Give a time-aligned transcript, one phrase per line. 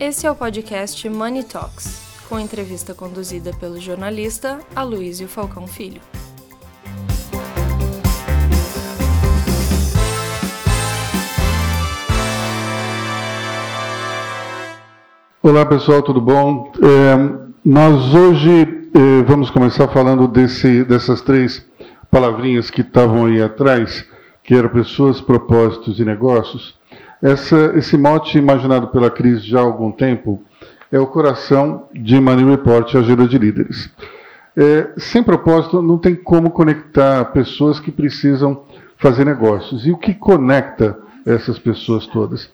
[0.00, 6.00] Esse é o podcast Money Talks, com entrevista conduzida pelo jornalista Aloysio Falcão Filho.
[15.42, 16.72] Olá pessoal, tudo bom?
[16.80, 21.66] É, nós hoje é, vamos começar falando desse, dessas três
[22.08, 24.08] palavrinhas que estavam aí atrás,
[24.44, 26.77] que eram pessoas, propósitos e negócios.
[27.22, 30.42] Essa, esse mote imaginado pela crise já há algum tempo
[30.90, 33.90] é o coração de Money Report, a agenda de líderes.
[34.56, 38.64] É, sem propósito, não tem como conectar pessoas que precisam
[38.96, 39.86] fazer negócios.
[39.86, 42.50] E o que conecta essas pessoas todas?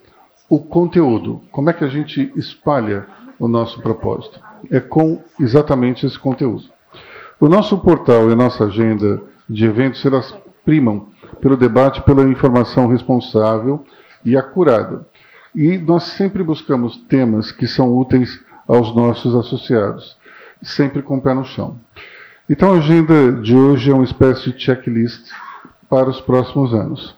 [0.49, 1.43] O conteúdo.
[1.51, 3.07] Como é que a gente espalha
[3.39, 4.41] o nosso propósito?
[4.71, 6.65] É com exatamente esse conteúdo.
[7.39, 11.09] O nosso portal e a nossa agenda de eventos, elas primam
[11.41, 13.85] pelo debate, pela informação responsável
[14.25, 15.07] e acurada.
[15.55, 20.17] E nós sempre buscamos temas que são úteis aos nossos associados,
[20.63, 21.79] sempre com o pé no chão.
[22.49, 25.31] Então a agenda de hoje é uma espécie de checklist
[25.89, 27.17] para os próximos anos.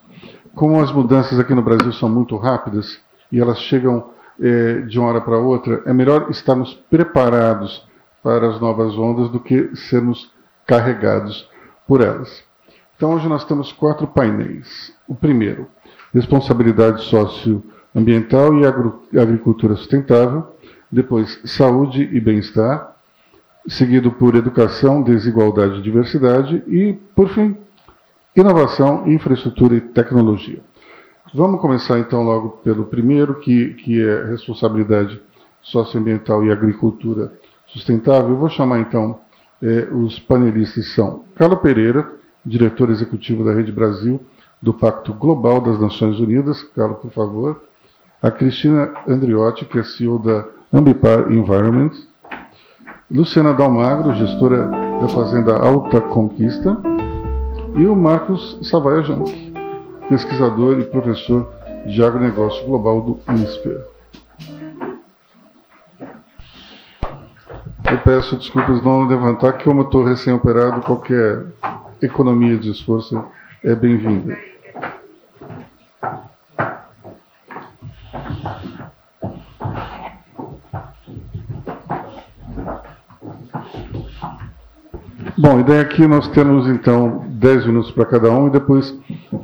[0.53, 2.99] Como as mudanças aqui no Brasil são muito rápidas
[3.31, 7.85] e elas chegam é, de uma hora para outra, é melhor estarmos preparados
[8.23, 10.31] para as novas ondas do que sermos
[10.65, 11.49] carregados
[11.87, 12.43] por elas.
[12.95, 14.93] Então hoje nós temos quatro painéis.
[15.07, 15.67] O primeiro,
[16.13, 18.53] responsabilidade socioambiental
[19.11, 20.55] e agricultura sustentável,
[20.91, 22.95] depois saúde e bem-estar,
[23.67, 27.57] seguido por educação, desigualdade e diversidade e, por fim,
[28.35, 30.61] inovação, infraestrutura e tecnologia.
[31.33, 35.21] Vamos começar então logo pelo primeiro, que, que é responsabilidade
[35.61, 37.33] socioambiental e agricultura
[37.67, 38.29] sustentável.
[38.29, 39.19] Eu vou chamar então
[39.61, 42.09] eh, os panelistas são Carla Pereira,
[42.45, 44.21] diretor executivo da Rede Brasil,
[44.61, 46.63] do Pacto Global das Nações Unidas.
[46.75, 47.61] Carla, por favor.
[48.21, 51.91] A Cristina Andriotti, que é CEO da Ambipar Environment.
[53.09, 54.67] Luciana Dalmagro, gestora
[54.99, 56.77] da Fazenda Alta Conquista.
[57.75, 59.53] E o Marcos Savaia Jank,
[60.09, 61.47] pesquisador e professor
[61.85, 63.85] de agronegócio global do INSPER.
[67.89, 71.45] Eu peço desculpas não levantar, que como eu estou recém-operado, qualquer
[72.01, 73.23] economia de esforço
[73.63, 74.46] é bem-vinda.
[85.47, 88.93] Bom, e daí aqui nós temos então 10 minutos para cada um e depois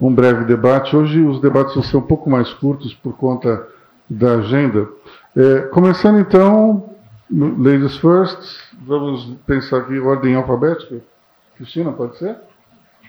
[0.02, 0.94] um breve debate.
[0.94, 3.66] Hoje os debates vão ser um pouco mais curtos por conta
[4.10, 4.90] da agenda.
[5.34, 6.94] É, começando então,
[7.32, 8.38] ladies first,
[8.86, 11.00] vamos pensar aqui ordem alfabética.
[11.56, 12.36] Cristina, pode ser?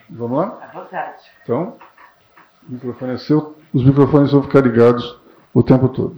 [0.09, 0.57] Vamos lá?
[0.63, 1.25] À vontade.
[1.43, 1.75] Então,
[2.69, 3.57] o microfone é seu.
[3.73, 5.19] Os microfones vão ficar ligados
[5.53, 6.15] o tempo todo.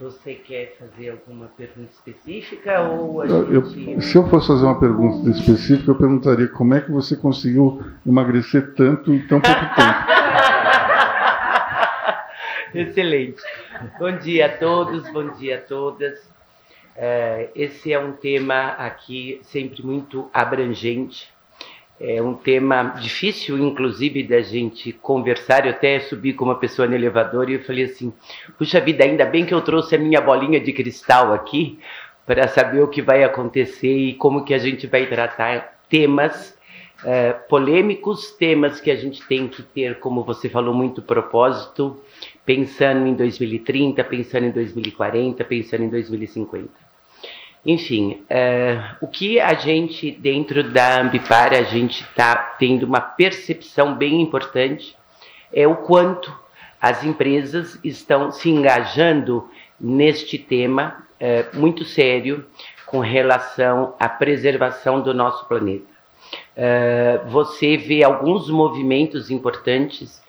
[0.00, 3.66] Você quer fazer alguma pergunta específica ou eu,
[4.00, 8.74] se eu fosse fazer uma pergunta específica, eu perguntaria como é que você conseguiu emagrecer
[8.74, 10.10] tanto em tão pouco tempo.
[12.74, 13.42] Excelente.
[13.98, 16.18] Bom dia a todos, bom dia a todas.
[16.96, 21.28] É, esse é um tema aqui sempre muito abrangente
[22.00, 25.66] é um tema difícil, inclusive, da gente conversar.
[25.66, 28.10] Eu até subi com uma pessoa no elevador e eu falei assim:
[28.56, 31.78] puxa vida, ainda bem que eu trouxe a minha bolinha de cristal aqui
[32.24, 36.58] para saber o que vai acontecer e como que a gente vai tratar temas
[37.04, 42.00] é, polêmicos, temas que a gente tem que ter, como você falou, muito propósito,
[42.46, 46.89] pensando em 2030, pensando em 2040, pensando em 2050.
[47.64, 53.94] Enfim, é, o que a gente, dentro da Ambipar, a gente está tendo uma percepção
[53.94, 54.96] bem importante
[55.52, 56.34] é o quanto
[56.80, 59.48] as empresas estão se engajando
[59.78, 62.46] neste tema é, muito sério
[62.86, 65.84] com relação à preservação do nosso planeta.
[66.56, 70.22] É, você vê alguns movimentos importantes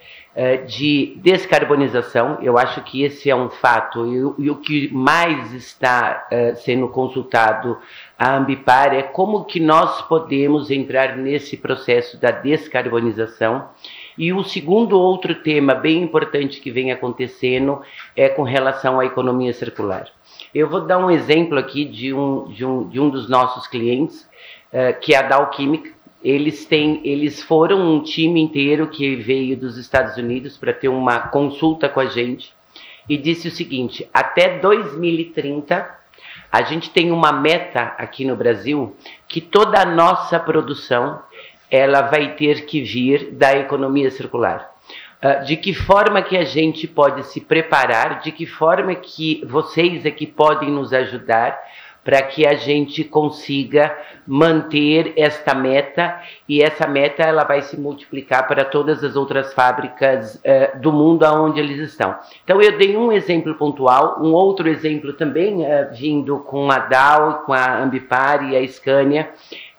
[0.68, 2.38] de descarbonização.
[2.42, 4.06] Eu acho que esse é um fato
[4.40, 7.78] e, o que mais está uh, sendo consultado
[8.18, 13.70] a Ambipar é como que nós podemos entrar nesse processo da descarbonização.
[14.18, 17.82] E o segundo outro tema bem importante que vem acontecendo
[18.16, 20.08] é com relação à economia circular.
[20.54, 24.30] Eu vou dar um exemplo aqui de um, de um, de um dos nossos clientes,
[24.72, 29.58] uh, que é a Dow Química eles têm, eles foram um time inteiro que veio
[29.58, 32.54] dos Estados Unidos para ter uma consulta com a gente
[33.10, 36.00] e disse o seguinte: até 2030
[36.52, 38.96] a gente tem uma meta aqui no Brasil
[39.28, 41.22] que toda a nossa produção
[41.70, 44.70] ela vai ter que vir da economia circular.
[45.24, 50.06] Uh, de que forma que a gente pode se preparar, de que forma que vocês
[50.06, 51.58] aqui podem nos ajudar
[52.04, 53.96] para que a gente consiga
[54.26, 60.36] manter esta meta e essa meta ela vai se multiplicar para todas as outras fábricas
[60.36, 62.16] uh, do mundo aonde eles estão.
[62.44, 67.34] Então eu dei um exemplo pontual, um outro exemplo também uh, vindo com a Dow,
[67.46, 69.30] com a Ambipar e a Scania,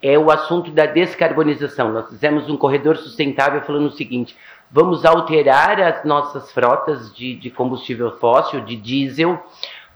[0.01, 1.93] é o assunto da descarbonização.
[1.93, 4.37] Nós fizemos um corredor sustentável falando o seguinte:
[4.71, 9.41] vamos alterar as nossas frotas de, de combustível fóssil, de diesel,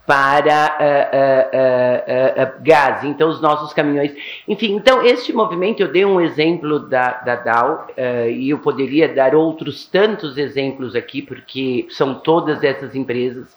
[0.07, 4.15] para uh, uh, uh, gás, então os nossos caminhões.
[4.47, 7.87] Enfim, então este movimento, eu dei um exemplo da, da Dow
[8.31, 13.57] e eu poderia dar outros tantos exemplos aqui, porque são todas essas empresas.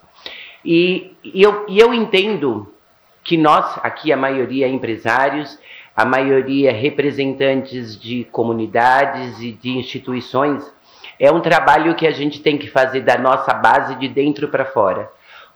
[0.66, 2.74] E, e, eu, e eu entendo
[3.24, 5.57] que nós, aqui a maioria empresários,
[5.95, 10.63] a maioria representantes de comunidades e de instituições,
[11.19, 14.66] é um trabalho que a gente tem que fazer da nossa base de dentro para
[14.66, 15.12] fora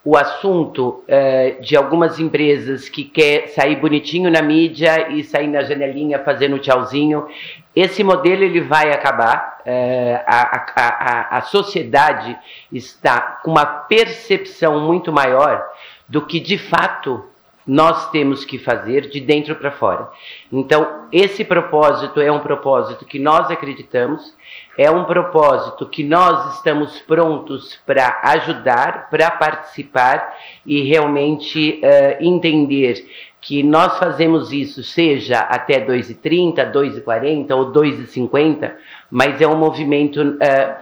[0.06, 5.64] o assunto é, de algumas empresas que quer sair bonitinho na mídia e sair na
[5.64, 7.26] janelinha fazendo tchauzinho.
[7.74, 9.62] Esse modelo ele vai acabar.
[9.66, 12.38] É, a, a, a, a sociedade
[12.70, 15.64] está com uma percepção muito maior
[16.08, 17.24] do que de fato
[17.66, 20.10] nós temos que fazer de dentro para fora.
[20.52, 24.34] Então, esse propósito é um propósito que nós acreditamos,
[24.78, 33.06] é um propósito que nós estamos prontos para ajudar, para participar e realmente uh, entender
[33.40, 38.74] que nós fazemos isso, seja até 2,30, 2,40 ou 2,50,
[39.12, 40.36] mas é um movimento uh,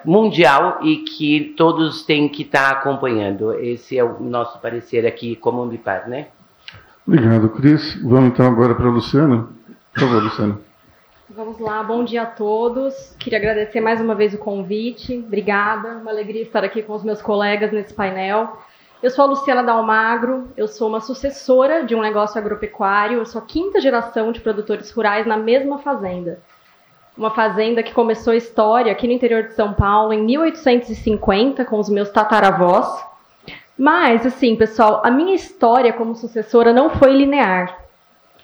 [0.06, 3.54] mundial e que todos têm que estar tá acompanhando.
[3.54, 6.28] Esse é o nosso parecer aqui como Ambipar, né?
[7.12, 8.02] Obrigado, Cris.
[8.02, 9.50] Vamos então agora para a Luciana.
[9.94, 10.58] Por favor, Luciana.
[11.30, 13.18] Vamos lá, bom dia a todos.
[13.20, 15.22] Queria agradecer mais uma vez o convite.
[15.28, 18.58] Obrigada, uma alegria estar aqui com os meus colegas nesse painel.
[19.04, 23.42] Eu sou a Luciana Dalmagro, eu sou uma sucessora de um negócio agropecuário, eu sou
[23.42, 26.40] a quinta geração de produtores rurais na mesma fazenda.
[27.18, 31.78] Uma fazenda que começou a história aqui no interior de São Paulo em 1850 com
[31.78, 33.11] os meus tataravós.
[33.82, 37.80] Mas, assim, pessoal, a minha história como sucessora não foi linear.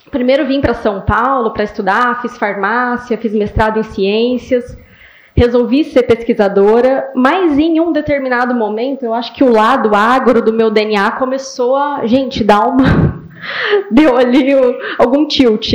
[0.10, 4.76] Primeiro vim para São Paulo para estudar, fiz farmácia, fiz mestrado em ciências,
[5.36, 10.52] resolvi ser pesquisadora, mas em um determinado momento, eu acho que o lado agro do
[10.52, 13.22] meu DNA começou a, gente, dar uma
[13.92, 14.52] deu ali
[14.98, 15.72] algum tilt.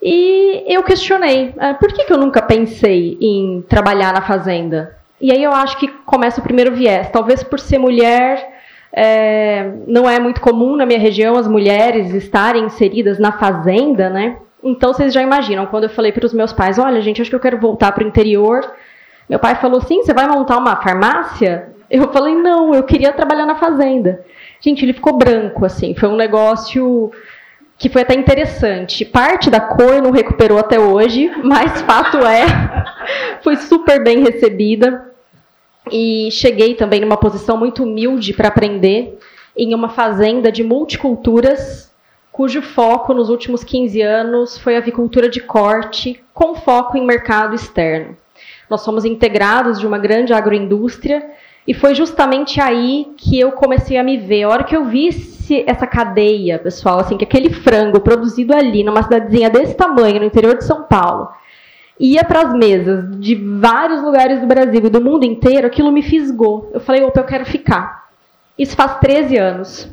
[0.00, 4.96] E eu questionei, ah, por que, que eu nunca pensei em trabalhar na fazenda?
[5.20, 8.55] E aí eu acho que começa o primeiro viés, talvez por ser mulher,
[8.98, 14.38] é, não é muito comum na minha região as mulheres estarem inseridas na fazenda, né?
[14.64, 17.36] Então vocês já imaginam, quando eu falei para os meus pais, olha, gente, acho que
[17.36, 18.72] eu quero voltar para o interior.
[19.28, 21.68] Meu pai falou, sim, você vai montar uma farmácia?
[21.90, 24.24] Eu falei, não, eu queria trabalhar na fazenda.
[24.60, 27.12] Gente, ele ficou branco, assim, foi um negócio
[27.76, 29.04] que foi até interessante.
[29.04, 32.46] Parte da cor não recuperou até hoje, mas fato é,
[33.44, 35.15] foi super bem recebida
[35.90, 39.18] e cheguei também numa posição muito humilde para aprender
[39.56, 41.92] em uma fazenda de multiculturas,
[42.30, 47.54] cujo foco nos últimos 15 anos foi a avicultura de corte, com foco em mercado
[47.54, 48.16] externo.
[48.68, 51.24] Nós somos integrados de uma grande agroindústria
[51.66, 54.42] e foi justamente aí que eu comecei a me ver.
[54.42, 55.08] A hora que eu vi
[55.66, 60.56] essa cadeia, pessoal, assim, que aquele frango produzido ali numa cidadezinha desse tamanho, no interior
[60.56, 61.28] de São Paulo,
[61.98, 66.02] ia para as mesas de vários lugares do Brasil e do mundo inteiro, aquilo me
[66.02, 66.70] fisgou.
[66.72, 68.06] Eu falei, opa, eu quero ficar.
[68.58, 69.88] Isso faz 13 anos.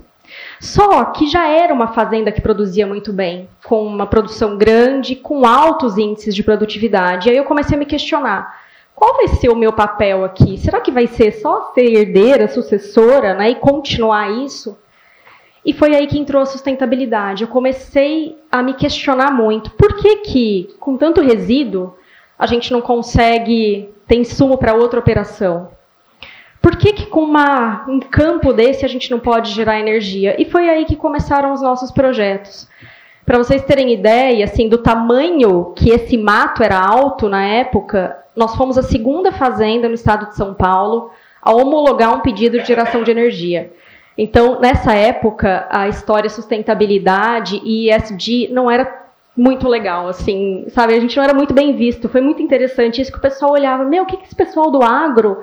[0.60, 5.45] Só que já era uma fazenda que produzia muito bem, com uma produção grande, com
[5.45, 7.27] altos índices de produtividade.
[7.27, 8.57] E aí eu comecei a me questionar:
[8.95, 10.57] qual vai ser o meu papel aqui?
[10.57, 14.77] Será que vai ser só ser herdeira, sucessora, né, e continuar isso?
[15.65, 17.43] E foi aí que entrou a sustentabilidade.
[17.43, 19.72] Eu comecei a me questionar muito.
[19.72, 21.96] Por que que, com tanto resíduo,
[22.38, 25.72] a gente não consegue ter insumo para outra operação?
[26.62, 30.36] Por que, que com uma, um campo desse a gente não pode gerar energia?
[30.41, 32.70] E foi aí que começaram os nossos projetos.
[33.25, 38.55] Para vocês terem ideia, assim, do tamanho que esse mato era alto na época, nós
[38.55, 43.03] fomos a segunda fazenda no estado de São Paulo a homologar um pedido de geração
[43.03, 43.72] de energia.
[44.17, 49.03] Então, nessa época, a história sustentabilidade e ESG não era
[49.36, 50.93] muito legal, assim, sabe?
[50.93, 52.08] A gente não era muito bem visto.
[52.08, 54.84] Foi muito interessante isso que o pessoal olhava, meu, o que, que esse pessoal do
[54.84, 55.41] agro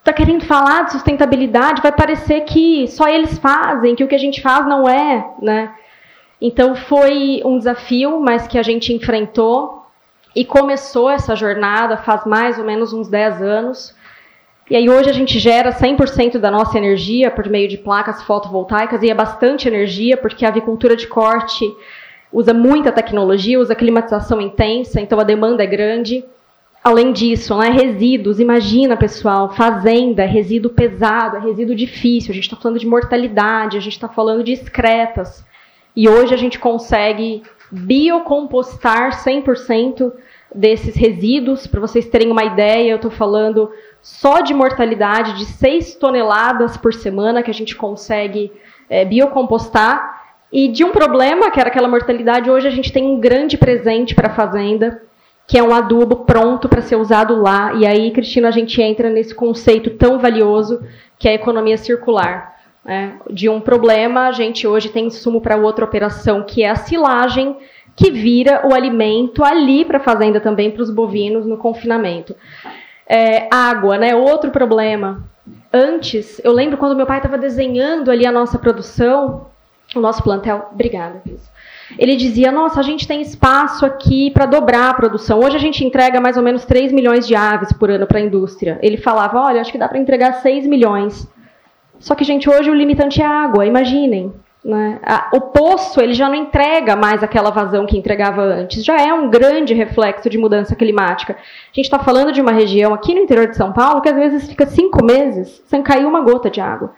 [0.00, 1.80] está querendo falar de sustentabilidade?
[1.80, 5.72] Vai parecer que só eles fazem, que o que a gente faz não é, né?
[6.40, 9.86] Então foi um desafio, mas que a gente enfrentou
[10.34, 13.94] e começou essa jornada faz mais ou menos uns 10 anos.
[14.70, 19.02] E aí hoje a gente gera 100% da nossa energia por meio de placas fotovoltaicas
[19.02, 21.64] e é bastante energia porque a avicultura de corte
[22.32, 26.24] usa muita tecnologia, usa climatização intensa, então a demanda é grande.
[26.82, 32.56] Além disso, né, resíduos, imagina pessoal, fazenda, resíduo pesado, é resíduo difícil, a gente está
[32.56, 35.44] falando de mortalidade, a gente está falando de excretas.
[35.94, 40.12] E hoje a gente consegue biocompostar 100%
[40.54, 41.66] desses resíduos.
[41.66, 43.70] Para vocês terem uma ideia, eu estou falando
[44.02, 48.52] só de mortalidade de 6 toneladas por semana que a gente consegue
[48.90, 50.20] é, biocompostar.
[50.52, 54.14] E de um problema, que era aquela mortalidade, hoje a gente tem um grande presente
[54.14, 55.00] para a fazenda,
[55.46, 57.72] que é um adubo pronto para ser usado lá.
[57.74, 60.84] E aí, Cristina, a gente entra nesse conceito tão valioso
[61.16, 62.56] que é a economia circular.
[62.84, 63.14] Né?
[63.30, 67.56] De um problema, a gente hoje tem insumo para outra operação, que é a silagem,
[67.94, 72.34] que vira o alimento ali para a fazenda também, para os bovinos no confinamento.
[73.06, 74.14] É, água, né?
[74.14, 75.24] Outro problema.
[75.72, 79.46] Antes, eu lembro quando meu pai estava desenhando ali a nossa produção,
[79.94, 80.68] o nosso plantel.
[80.72, 81.22] Obrigada.
[81.98, 85.40] Ele dizia: Nossa, a gente tem espaço aqui para dobrar a produção.
[85.40, 88.22] Hoje a gente entrega mais ou menos 3 milhões de aves por ano para a
[88.22, 88.78] indústria.
[88.82, 91.26] Ele falava: Olha, acho que dá para entregar 6 milhões.
[91.98, 94.32] Só que, gente, hoje o limitante é água, imaginem.
[94.64, 95.00] Né?
[95.32, 99.28] O poço ele já não entrega mais aquela vazão que entregava antes, já é um
[99.28, 101.32] grande reflexo de mudança climática.
[101.34, 104.14] A gente está falando de uma região aqui no interior de São Paulo que às
[104.14, 106.94] vezes fica cinco meses sem cair uma gota de água.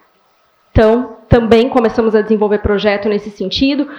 [0.71, 3.89] Então, também começamos a desenvolver projeto nesse sentido,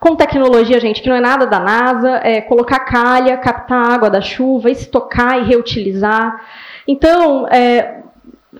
[0.00, 4.20] com tecnologia, gente, que não é nada da NASA, é colocar calha, captar água da
[4.20, 6.42] chuva, estocar e reutilizar.
[6.88, 8.00] Então, é,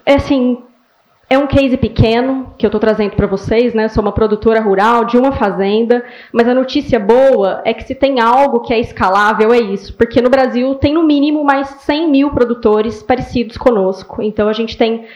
[0.07, 0.63] é assim,
[1.33, 3.89] é um case pequeno que eu estou trazendo para vocês, né?
[3.89, 8.21] Sou uma produtora rural de uma fazenda, mas a notícia boa é que se tem
[8.21, 12.31] algo que é escalável é isso, porque no Brasil tem no mínimo mais 100 mil
[12.33, 14.21] produtores parecidos conosco.
[14.21, 15.07] Então a gente tem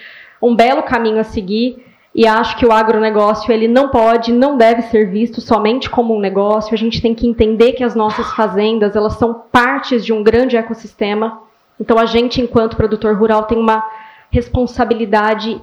[0.40, 4.80] um belo caminho a seguir e acho que o agronegócio ele não pode, não deve
[4.84, 6.72] ser visto somente como um negócio.
[6.72, 10.56] A gente tem que entender que as nossas fazendas elas são partes de um grande
[10.56, 11.42] ecossistema.
[11.78, 13.84] Então a gente, enquanto produtor rural, tem uma
[14.30, 15.60] responsabilidade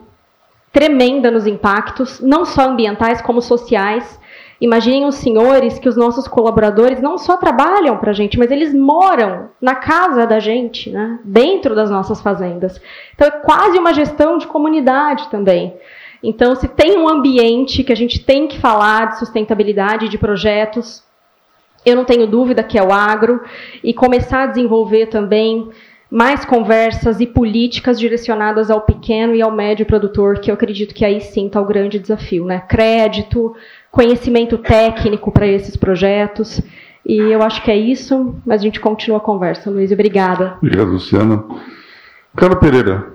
[0.74, 4.20] tremenda nos impactos, não só ambientais como sociais.
[4.60, 8.74] Imaginem os senhores que os nossos colaboradores não só trabalham para a gente, mas eles
[8.74, 11.20] moram na casa da gente, né?
[11.24, 12.82] dentro das nossas fazendas.
[13.14, 15.76] Então é quase uma gestão de comunidade também.
[16.24, 21.04] Então, se tem um ambiente que a gente tem que falar de sustentabilidade, de projetos,
[21.86, 23.42] eu não tenho dúvida que é o agro,
[23.84, 25.70] e começar a desenvolver também
[26.14, 31.04] mais conversas e políticas direcionadas ao pequeno e ao médio produtor, que eu acredito que
[31.04, 32.60] aí sim está o grande desafio, né?
[32.70, 33.56] Crédito,
[33.90, 36.62] conhecimento técnico para esses projetos.
[37.04, 39.72] E eu acho que é isso, mas a gente continua a conversa.
[39.72, 40.54] Luiz, obrigada.
[40.58, 41.44] Obrigado, Luciana.
[42.36, 43.08] Carlos Pereira,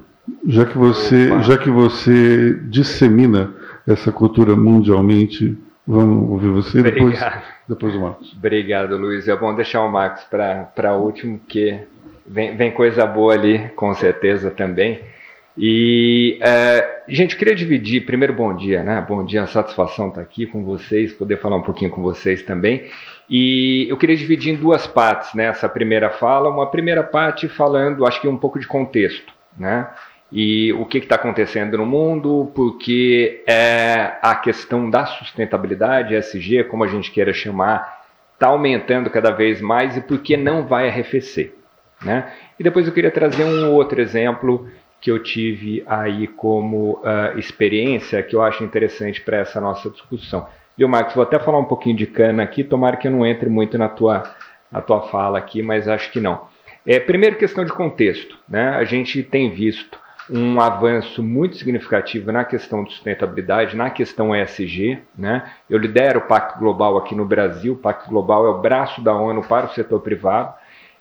[0.44, 3.54] já que você, já que você dissemina
[3.86, 7.16] essa cultura mundialmente, vamos ouvir você depois,
[7.68, 8.34] depois o Marcos.
[8.36, 9.28] Obrigado, Luiz.
[9.28, 11.86] É bom deixar o Marcos para último, porque
[12.30, 15.00] Vem, vem coisa boa ali, com certeza também.
[15.56, 19.04] E, é, gente, eu queria dividir, primeiro, bom dia, né?
[19.08, 22.84] Bom dia, satisfação estar aqui com vocês, poder falar um pouquinho com vocês também.
[23.30, 25.46] E eu queria dividir em duas partes, né?
[25.46, 29.88] Essa primeira fala, uma primeira parte falando, acho que um pouco de contexto, né?
[30.30, 36.84] E o que está acontecendo no mundo, porque é, a questão da sustentabilidade, SG, como
[36.84, 38.04] a gente queira chamar,
[38.34, 41.57] está aumentando cada vez mais e por que não vai arrefecer.
[42.02, 42.32] Né?
[42.58, 44.68] E depois eu queria trazer um outro exemplo
[45.00, 50.46] que eu tive aí como uh, experiência que eu acho interessante para essa nossa discussão.
[50.76, 51.14] Viu, Marcos?
[51.14, 53.88] Vou até falar um pouquinho de cana aqui, tomara que eu não entre muito na
[53.88, 54.22] tua,
[54.70, 56.46] na tua fala aqui, mas acho que não.
[56.86, 58.38] É, primeiro, questão de contexto.
[58.48, 58.70] Né?
[58.70, 59.98] A gente tem visto
[60.30, 64.98] um avanço muito significativo na questão de sustentabilidade, na questão ESG.
[65.16, 65.50] Né?
[65.68, 67.74] Eu lidero o Pacto Global aqui no Brasil.
[67.74, 70.54] O Pacto Global é o braço da ONU para o setor privado.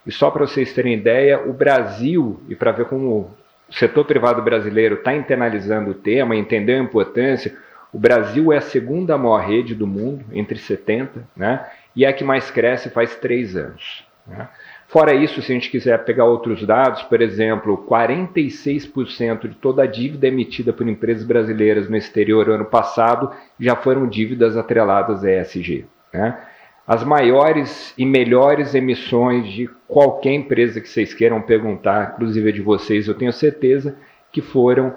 [0.08, 3.30] E só para vocês terem ideia, o Brasil, e para ver como o
[3.70, 7.54] setor privado brasileiro está internalizando o tema, entendeu a importância,
[7.92, 11.62] o Brasil é a segunda maior rede do mundo, entre 70, né?
[11.94, 14.02] e é a que mais cresce faz três anos.
[14.26, 14.48] Né?
[14.86, 19.86] Fora isso, se a gente quiser pegar outros dados, por exemplo, 46% de toda a
[19.86, 25.84] dívida emitida por empresas brasileiras no exterior ano passado já foram dívidas atreladas a ESG.
[26.14, 26.34] Né?
[26.88, 33.06] As maiores e melhores emissões de qualquer empresa que vocês queiram perguntar, inclusive de vocês,
[33.06, 33.94] eu tenho certeza
[34.32, 34.96] que foram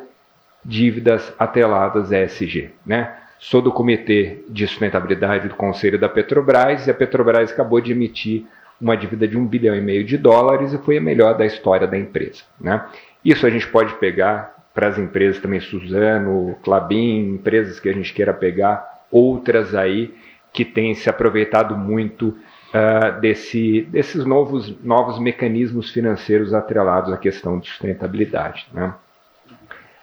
[0.63, 2.69] dívidas atreladas à ESG.
[2.85, 3.13] Né?
[3.37, 8.45] Sou do Comitê de Sustentabilidade do Conselho da Petrobras e a Petrobras acabou de emitir
[8.79, 11.85] uma dívida de um bilhão e meio de dólares e foi a melhor da história
[11.85, 12.43] da empresa.
[12.59, 12.85] Né?
[13.23, 18.13] Isso a gente pode pegar para as empresas também, Suzano, Clabin, empresas que a gente
[18.13, 20.13] queira pegar, outras aí
[20.53, 27.59] que têm se aproveitado muito uh, desse, desses novos, novos mecanismos financeiros atrelados à questão
[27.59, 28.67] de sustentabilidade.
[28.73, 28.93] Né?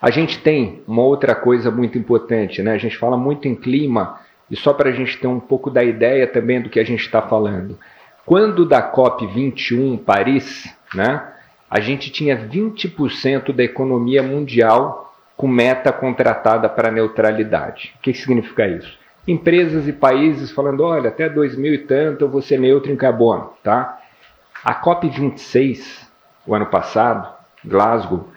[0.01, 2.73] A gente tem uma outra coisa muito importante, né?
[2.73, 5.85] a gente fala muito em clima, e só para a gente ter um pouco da
[5.85, 7.79] ideia também do que a gente está falando.
[8.25, 11.23] Quando da COP21 Paris, né,
[11.71, 17.95] a gente tinha 20% da economia mundial com meta contratada para neutralidade.
[17.97, 18.99] O que significa isso?
[19.29, 23.53] Empresas e países falando, olha, até 2000 e tanto eu vou ser neutro em carbono,
[23.63, 24.01] tá?
[24.65, 26.07] A COP26,
[26.47, 27.29] o ano passado,
[27.63, 28.29] Glasgow,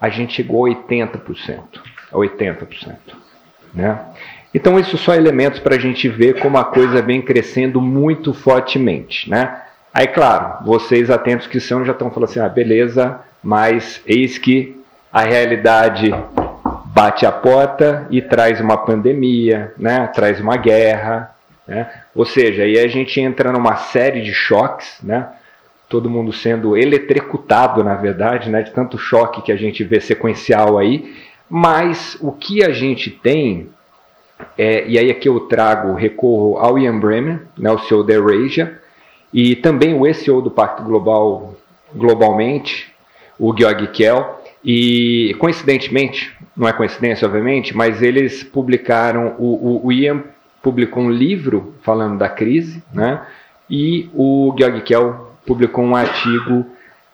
[0.00, 1.60] a gente chegou a 80%,
[2.12, 2.96] a 80%,
[3.72, 4.00] né?
[4.54, 9.28] Então, isso são elementos para a gente ver como a coisa vem crescendo muito fortemente.
[9.28, 9.60] Né?
[9.92, 14.80] Aí, claro, vocês atentos que são já estão falando assim: ah, beleza, mas eis que
[15.12, 16.14] a realidade
[16.94, 20.06] bate a porta e traz uma pandemia, né?
[20.14, 21.34] traz uma guerra.
[21.66, 21.90] Né?
[22.14, 25.28] Ou seja, aí a gente entra numa série de choques, né?
[25.88, 28.62] todo mundo sendo eletricutado, na verdade, né?
[28.62, 31.12] de tanto choque que a gente vê sequencial aí.
[31.50, 33.68] Mas o que a gente tem
[34.56, 38.80] é, e aí aqui eu trago, recorro ao Ian Bremer, né, o CEO da Eurasia,
[39.32, 41.54] e também o ex-CEO do Pacto Global,
[41.94, 42.92] globalmente,
[43.38, 50.22] o Georg Kell, e coincidentemente, não é coincidência obviamente, mas eles publicaram, o, o, Ian
[50.62, 53.20] publicou um livro falando da crise, né,
[53.68, 56.64] e o Georg Kell publicou um artigo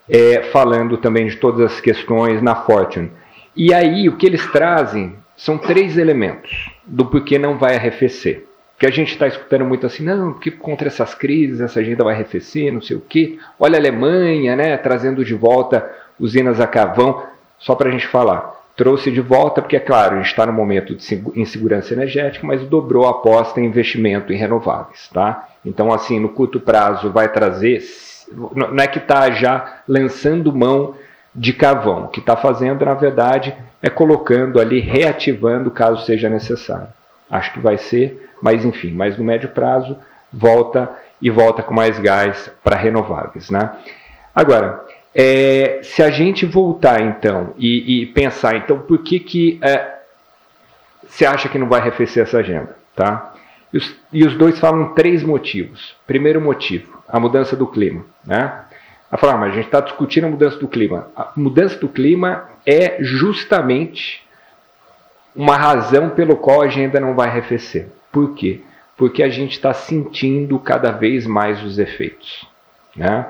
[0.09, 3.11] é, falando também de todas as questões na Fortune.
[3.57, 8.47] E aí o que eles trazem são três elementos do porquê não vai arrefecer.
[8.79, 12.15] Que a gente está escutando muito assim, não, porque contra essas crises essa agenda vai
[12.15, 13.39] arrefecer, não sei o quê.
[13.59, 17.25] Olha a Alemanha, né, trazendo de volta usinas a carvão,
[17.61, 18.59] só para a gente falar.
[18.77, 22.63] Trouxe de volta porque, é claro, a gente está no momento de insegurança energética, mas
[22.63, 25.09] dobrou a aposta em investimento em renováveis.
[25.13, 25.49] Tá?
[25.65, 27.83] Então, assim, no curto prazo vai trazer,
[28.55, 30.95] não é que está já lançando mão
[31.35, 32.05] de carvão.
[32.05, 36.89] O que está fazendo, na verdade, é colocando ali, reativando caso seja necessário.
[37.31, 39.97] Acho que vai ser, mas enfim, mas no médio prazo
[40.33, 43.51] volta e volta com mais gás para renováveis.
[43.51, 43.71] Né?
[44.35, 49.99] Agora, é, se a gente voltar então e, e, pensar, então por que que é,
[51.09, 52.77] você acha que não vai arrefecer essa agenda?
[52.95, 53.35] Tá?
[53.73, 55.97] E os, e os dois falam três motivos.
[56.07, 58.05] Primeiro motivo, a mudança do clima.
[58.25, 58.65] Né?
[59.11, 61.09] a falar, ah, mas a gente está discutindo a mudança do clima.
[61.17, 64.25] A mudança do clima é justamente
[65.35, 67.89] uma razão pelo qual a agenda não vai arrefecer.
[68.13, 68.61] Por quê?
[68.97, 72.47] Porque a gente está sentindo cada vez mais os efeitos.
[72.95, 73.27] Né?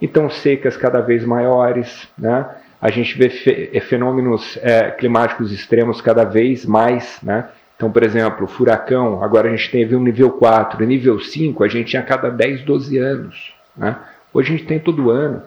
[0.00, 2.46] Então, secas cada vez maiores, né?
[2.84, 7.18] a gente vê é, fenômenos é, climáticos extremos cada vez mais.
[7.22, 7.48] Né?
[7.76, 11.88] Então, por exemplo, furacão, agora a gente teve um nível 4, nível 5 a gente
[11.88, 13.54] tinha a cada 10, 12 anos.
[13.74, 13.96] Né?
[14.34, 15.42] Hoje a gente tem todo ano.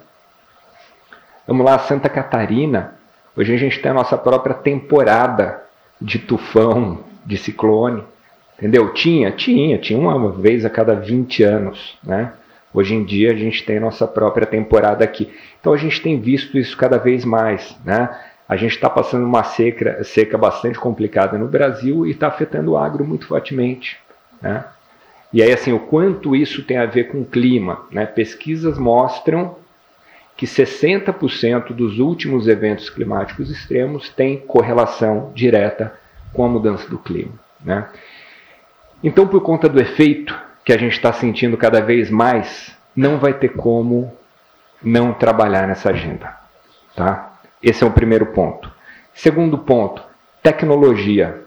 [1.45, 2.95] Vamos lá, Santa Catarina.
[3.35, 5.61] Hoje a gente tem a nossa própria temporada
[6.01, 8.03] de tufão, de ciclone.
[8.57, 8.91] Entendeu?
[8.93, 12.33] Tinha, tinha, tinha uma vez a cada 20 anos, né?
[12.77, 15.33] Hoje em dia a gente tem nossa própria temporada aqui.
[15.59, 18.15] Então a gente tem visto isso cada vez mais, né?
[18.47, 22.77] A gente está passando uma seca, seca bastante complicada no Brasil e está afetando o
[22.77, 23.97] agro muito fortemente,
[24.39, 24.63] né?
[25.33, 27.81] E aí, assim, o quanto isso tem a ver com o clima?
[27.91, 28.05] Né?
[28.05, 29.55] Pesquisas mostram
[30.37, 35.97] que 60% dos últimos eventos climáticos extremos têm correlação direta
[36.31, 37.33] com a mudança do clima.
[37.59, 37.89] Né?
[39.03, 43.33] Então, por conta do efeito que a gente está sentindo cada vez mais, não vai
[43.33, 44.13] ter como
[44.83, 46.35] não trabalhar nessa agenda.
[46.93, 47.39] Tá?
[47.63, 48.69] Esse é o primeiro ponto.
[49.13, 50.03] Segundo ponto,
[50.43, 51.41] tecnologia.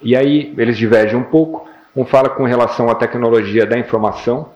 [0.00, 1.68] E aí eles divergem um pouco.
[1.94, 4.48] Um fala com relação à tecnologia da informação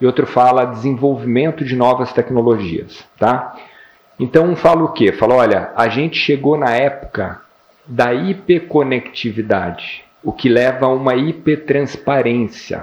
[0.00, 3.56] e outro fala desenvolvimento de novas tecnologias, tá?
[4.16, 5.10] Então um fala o quê?
[5.10, 7.40] Fala, olha, a gente chegou na época
[7.84, 12.80] da hiperconectividade, o que leva a uma hipertransparência.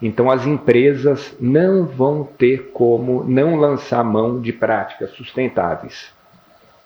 [0.00, 6.12] Então as empresas não vão ter como não lançar mão de práticas sustentáveis,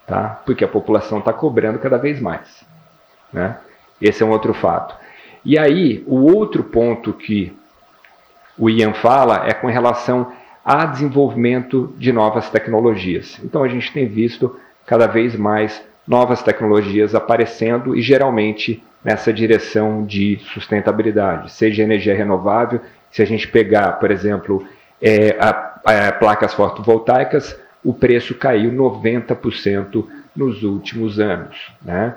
[0.06, 0.40] tá?
[0.46, 2.64] Porque a população está cobrando cada vez mais,
[3.32, 3.58] né?
[4.00, 4.94] Esse é um outro fato.
[5.44, 7.56] E aí, o outro ponto que
[8.58, 10.32] o Ian fala é com relação
[10.64, 13.40] a desenvolvimento de novas tecnologias.
[13.42, 20.04] Então, a gente tem visto cada vez mais novas tecnologias aparecendo e geralmente nessa direção
[20.04, 22.80] de sustentabilidade, seja energia renovável.
[23.10, 24.66] Se a gente pegar, por exemplo,
[25.00, 30.04] é, a, a, placas fotovoltaicas, o preço caiu 90%
[30.36, 31.56] nos últimos anos.
[31.82, 32.14] Né?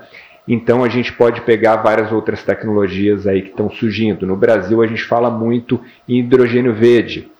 [0.47, 4.27] Então a gente pode pegar várias outras tecnologias aí que estão surgindo.
[4.27, 7.31] No Brasil a gente fala muito em hidrogênio verde,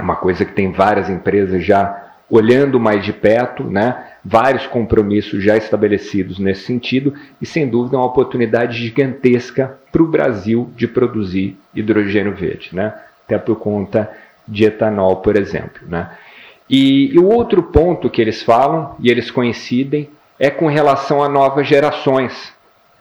[0.00, 4.06] uma coisa que tem várias empresas já olhando mais de perto, né?
[4.24, 10.70] vários compromissos já estabelecidos nesse sentido e sem dúvida uma oportunidade gigantesca para o Brasil
[10.74, 12.94] de produzir hidrogênio verde, né?
[13.26, 14.10] até por conta
[14.48, 15.82] de etanol, por exemplo.
[15.86, 16.10] Né?
[16.70, 21.28] E, e o outro ponto que eles falam, e eles coincidem, é com relação a
[21.28, 22.50] novas gerações.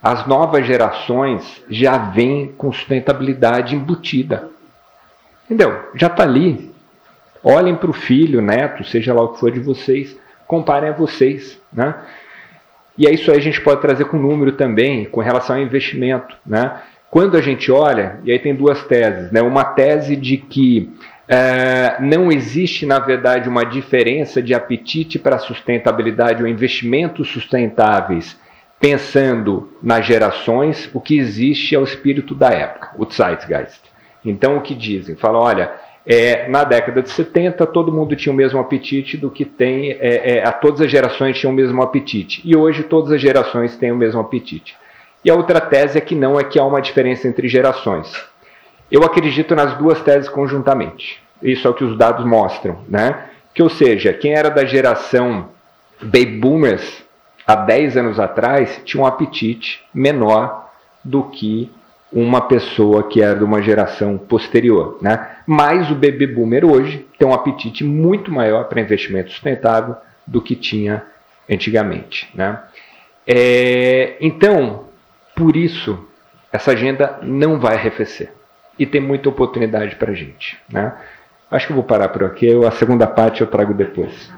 [0.04, 4.50] As novas gerações já vêm com sustentabilidade embutida.
[5.46, 5.90] Entendeu?
[5.96, 6.70] Já está ali.
[7.44, 11.60] Olhem para o filho, neto, seja lá o que for de vocês, comparem a vocês.
[11.74, 11.96] Né?
[12.98, 16.36] E é isso aí a gente pode trazer com número também, com relação ao investimento.
[16.46, 16.80] Né?
[17.10, 19.42] Quando a gente olha, e aí tem duas teses, né?
[19.42, 20.92] uma tese de que
[21.28, 28.38] é, não existe, na verdade, uma diferença de apetite para sustentabilidade ou investimentos sustentáveis,
[28.80, 33.82] pensando nas gerações, o que existe é o espírito da época, o Zeitgeist.
[34.26, 35.16] Então, o que dizem?
[35.16, 35.72] Falam, olha,
[36.06, 40.38] é, na década de 70 todo mundo tinha o mesmo apetite do que tem, é,
[40.38, 42.42] é, a todas as gerações tinham o mesmo apetite.
[42.44, 44.76] E hoje todas as gerações têm o mesmo apetite.
[45.24, 48.12] E a outra tese é que não é que há uma diferença entre gerações.
[48.92, 51.22] Eu acredito nas duas teses conjuntamente.
[51.42, 53.30] Isso é o que os dados mostram, né?
[53.54, 55.50] Que, ou seja, quem era da geração
[56.02, 57.04] baby boomers
[57.46, 60.70] há 10 anos atrás tinha um apetite menor
[61.04, 61.72] do que
[62.12, 65.38] uma pessoa que era de uma geração posterior, né?
[65.48, 69.96] Mas o baby boomer hoje tem um apetite muito maior para investimento sustentável
[70.28, 71.04] do que tinha
[71.50, 72.60] antigamente, né?
[73.26, 74.86] É, então,
[75.36, 76.06] por isso,
[76.52, 78.34] essa agenda não vai arrefecer
[78.78, 80.58] e tem muita oportunidade para a gente.
[80.70, 80.94] Né?
[81.50, 84.32] Acho que eu vou parar por aqui, a segunda parte eu trago depois.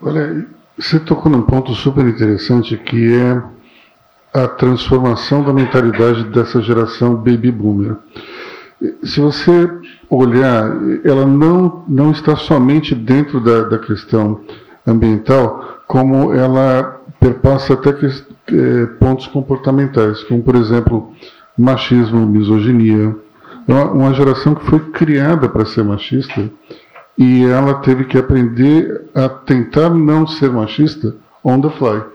[0.00, 3.42] Olha, você tocou num ponto super interessante que é
[4.34, 7.96] a transformação da mentalidade dessa geração baby boomer.
[9.04, 9.70] Se você
[10.10, 14.40] olhar, ela não, não está somente dentro da, da questão
[14.84, 21.12] ambiental, como ela perpassa até que, é, pontos comportamentais, como por exemplo
[21.56, 23.16] machismo, misoginia.
[23.68, 26.50] É uma, uma geração que foi criada para ser machista
[27.16, 32.13] e ela teve que aprender a tentar não ser machista on the fly.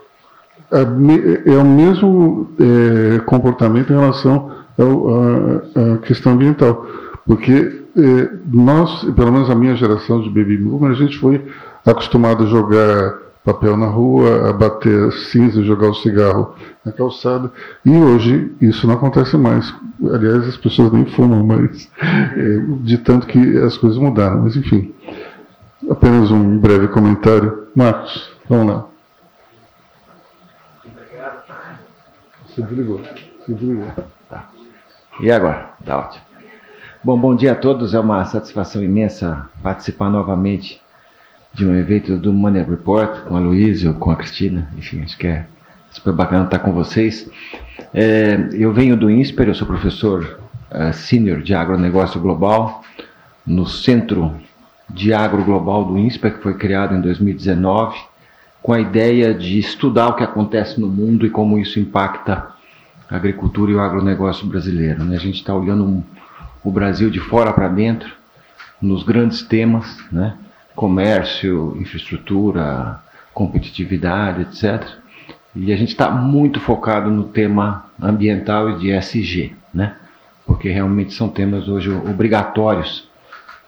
[0.72, 6.86] É, é o mesmo é, comportamento em relação à questão ambiental,
[7.26, 11.44] porque é, nós, pelo menos a minha geração de baby boomer, a gente foi
[11.86, 16.54] acostumado a jogar papel na rua, a bater cinza, jogar o cigarro
[16.86, 17.52] na calçada.
[17.86, 19.74] E hoje isso não acontece mais.
[20.14, 24.44] Aliás, as pessoas nem fumam mais, é, de tanto que as coisas mudaram.
[24.44, 24.94] Mas enfim,
[25.90, 27.68] apenas um breve comentário.
[27.76, 28.86] Marcos, vamos lá.
[32.60, 33.02] Se desligou.
[33.46, 33.88] Se desligou.
[34.30, 34.50] Tá.
[35.22, 35.70] E agora?
[35.86, 36.26] Tá ótimo.
[37.02, 37.94] Bom, bom dia a todos.
[37.94, 40.82] É uma satisfação imensa participar novamente
[41.54, 44.70] de um evento do Money Report com a Luísa, com a Cristina.
[44.78, 45.46] Enfim, acho que é
[45.90, 47.32] super bacana estar com vocês.
[47.94, 52.84] É, eu venho do INSPER, eu sou professor uh, sênior de agronegócio global
[53.48, 54.36] no Centro
[54.90, 57.98] de Agro Global do INSPER, que foi criado em 2019,
[58.62, 62.48] com a ideia de estudar o que acontece no mundo e como isso impacta
[63.10, 65.04] a agricultura e o agronegócio brasileiro.
[65.04, 65.16] Né?
[65.16, 66.04] A gente está olhando
[66.64, 68.14] o Brasil de fora para dentro,
[68.82, 70.38] nos grandes temas, né?
[70.76, 73.00] comércio, infraestrutura,
[73.34, 74.88] competitividade, etc.
[75.56, 79.96] E a gente está muito focado no tema ambiental e de SG, né?
[80.46, 83.08] porque realmente são temas hoje obrigatórios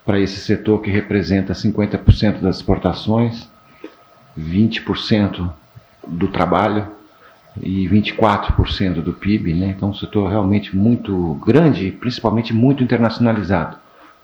[0.05, 3.49] para esse setor que representa 50% das exportações,
[4.37, 5.51] 20%
[6.07, 6.87] do trabalho
[7.61, 9.73] e 24% do PIB, né?
[9.75, 13.77] Então, um setor realmente muito grande principalmente muito internacionalizado,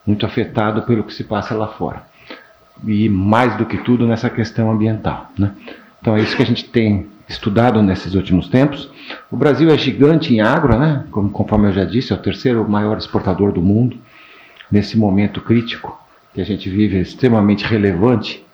[0.06, 2.02] muito afetado pelo que se passa lá fora
[2.84, 5.30] e mais do que tudo nessa questão ambiental.
[5.38, 5.52] Né?
[6.00, 8.90] Então é isso que a gente tem estudado nesses últimos tempos.
[9.30, 11.04] O Brasil é gigante em agro, né?
[11.10, 13.96] Como, conforme eu já disse, é o terceiro maior exportador do mundo.
[14.70, 15.98] Nesse momento crítico
[16.32, 18.44] que a gente vive, é extremamente relevante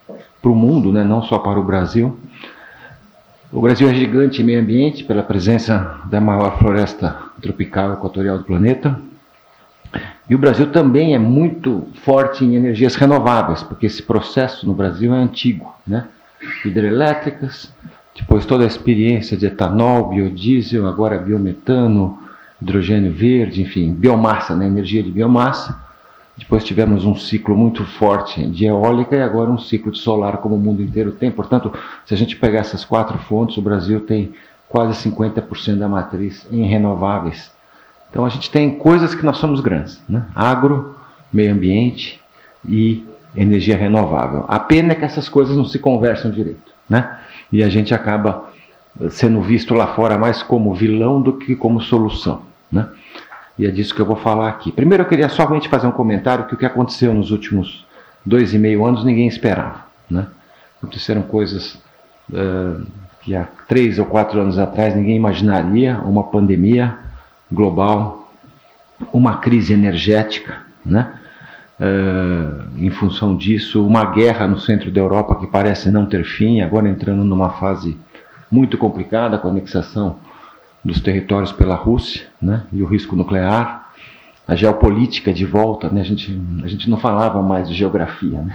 [0.44, 1.02] para o mundo, né?
[1.02, 2.18] não só para o Brasil.
[3.50, 8.44] O Brasil é gigante em meio ambiente pela presença da maior floresta tropical equatorial do
[8.44, 9.00] planeta,
[10.28, 15.14] e o Brasil também é muito forte em energias renováveis, porque esse processo no Brasil
[15.14, 16.09] é antigo, né?
[16.64, 17.72] Hidrelétricas,
[18.14, 22.18] depois toda a experiência de etanol, biodiesel, agora biometano,
[22.61, 24.66] hidrogênio verde, enfim, biomassa, né?
[24.66, 25.83] energia de biomassa.
[26.36, 30.56] Depois tivemos um ciclo muito forte de eólica e agora um ciclo de solar como
[30.56, 31.30] o mundo inteiro tem.
[31.30, 31.72] Portanto,
[32.04, 34.34] se a gente pegar essas quatro fontes, o Brasil tem
[34.68, 37.52] quase 50% da matriz em renováveis.
[38.10, 40.26] Então a gente tem coisas que nós somos grandes, né?
[40.34, 40.96] agro,
[41.32, 42.20] meio ambiente
[42.68, 43.04] e
[43.36, 44.44] energia renovável.
[44.48, 47.18] A pena é que essas coisas não se conversam direito, né?
[47.52, 48.50] E a gente acaba
[49.10, 52.88] sendo visto lá fora mais como vilão do que como solução, né?
[53.58, 54.72] E é disso que eu vou falar aqui.
[54.72, 57.86] Primeiro eu queria somente fazer um comentário que o que aconteceu nos últimos
[58.24, 60.26] dois e meio anos ninguém esperava, né?
[60.78, 61.74] Aconteceram coisas
[62.30, 62.84] uh,
[63.20, 66.98] que há três ou quatro anos atrás ninguém imaginaria, uma pandemia
[67.50, 68.32] global,
[69.12, 71.14] uma crise energética, né?
[71.78, 76.60] Uh, em função disso, uma guerra no centro da Europa que parece não ter fim,
[76.60, 77.96] agora entrando numa fase
[78.50, 80.18] muito complicada com a anexação
[80.84, 82.64] dos territórios pela Rússia, né?
[82.72, 83.92] E o risco nuclear,
[84.46, 86.02] a geopolítica de volta, né?
[86.02, 88.54] A gente, a gente não falava mais de geografia, né?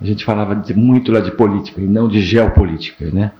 [0.00, 3.32] A gente falava de, muito lá de política e não de geopolítica, né?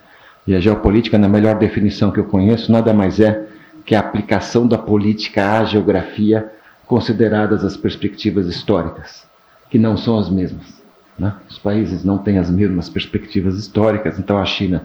[0.47, 3.47] E a geopolítica, na melhor definição que eu conheço, nada mais é
[3.85, 6.51] que a aplicação da política à geografia
[6.87, 9.27] consideradas as perspectivas históricas,
[9.71, 10.83] que não são as mesmas.
[11.19, 11.35] Né?
[11.49, 14.85] Os países não têm as mesmas perspectivas históricas, então a China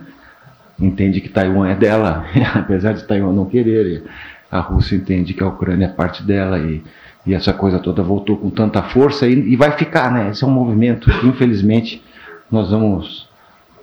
[0.79, 4.03] entende que Taiwan é dela, apesar de Taiwan não querer,
[4.51, 6.83] a Rússia entende que a Ucrânia é parte dela e,
[7.25, 10.29] e essa coisa toda voltou com tanta força e, e, vai ficar, né?
[10.29, 12.01] Esse é um movimento que infelizmente
[12.49, 13.29] nós vamos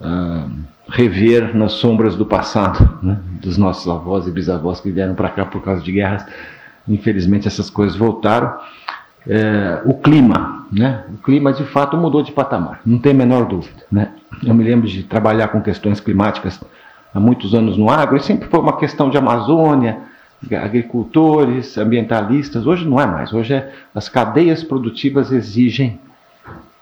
[0.00, 0.50] uh,
[0.88, 3.18] rever nas sombras do passado, né?
[3.42, 6.24] dos nossos avós e bisavós que vieram para cá por causa de guerras
[6.88, 8.54] Infelizmente essas coisas voltaram.
[9.26, 11.04] É, o clima, né?
[11.08, 14.10] O clima de fato mudou de patamar, não tem a menor dúvida, né?
[14.44, 16.60] Eu me lembro de trabalhar com questões climáticas
[17.14, 19.98] há muitos anos no agro e sempre foi uma questão de Amazônia,
[20.62, 22.66] agricultores, ambientalistas.
[22.66, 23.32] Hoje não é mais.
[23.32, 26.00] Hoje é, as cadeias produtivas exigem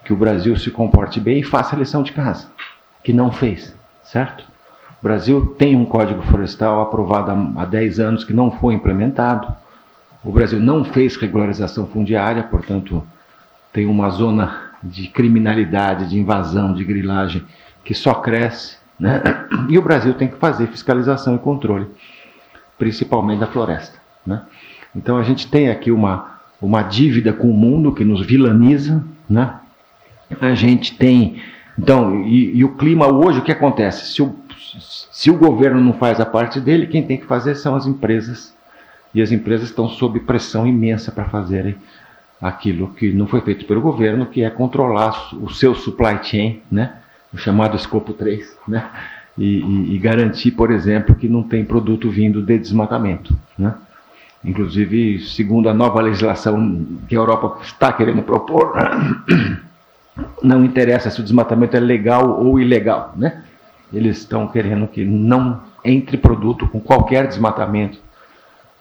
[0.04, 2.48] que o Brasil se comporte bem e faça a lição de casa,
[3.04, 4.44] que não fez, certo?
[5.00, 9.52] O Brasil tem um código florestal aprovado há 10 anos que não foi implementado.
[10.24, 13.04] O Brasil não fez regularização fundiária, portanto,
[13.72, 17.44] tem uma zona de criminalidade, de invasão, de grilagem
[17.84, 18.81] que só cresce.
[19.02, 19.20] Né?
[19.68, 21.88] E o Brasil tem que fazer fiscalização e controle,
[22.78, 23.98] principalmente da floresta.
[24.24, 24.42] Né?
[24.94, 29.02] Então a gente tem aqui uma, uma dívida com o mundo que nos vilaniza.
[29.28, 29.56] Né?
[30.40, 31.42] A gente tem.
[31.76, 34.14] Então, e, e o clima hoje, o que acontece?
[34.14, 34.36] Se o,
[35.10, 38.54] se o governo não faz a parte dele, quem tem que fazer são as empresas
[39.12, 41.74] e as empresas estão sob pressão imensa para fazerem
[42.40, 47.01] aquilo que não foi feito pelo governo, que é controlar o seu supply chain, né?
[47.32, 48.88] O chamado escopo 3, né?
[49.36, 53.34] E, e, e, garantir, por exemplo, que não tem produto vindo de desmatamento.
[53.56, 53.74] Né?
[54.44, 58.74] Inclusive, segundo a nova legislação que a Europa está querendo propor,
[60.42, 63.14] não interessa se o desmatamento é legal ou ilegal.
[63.16, 63.42] Né?
[63.90, 67.98] Eles estão querendo que não entre produto com qualquer desmatamento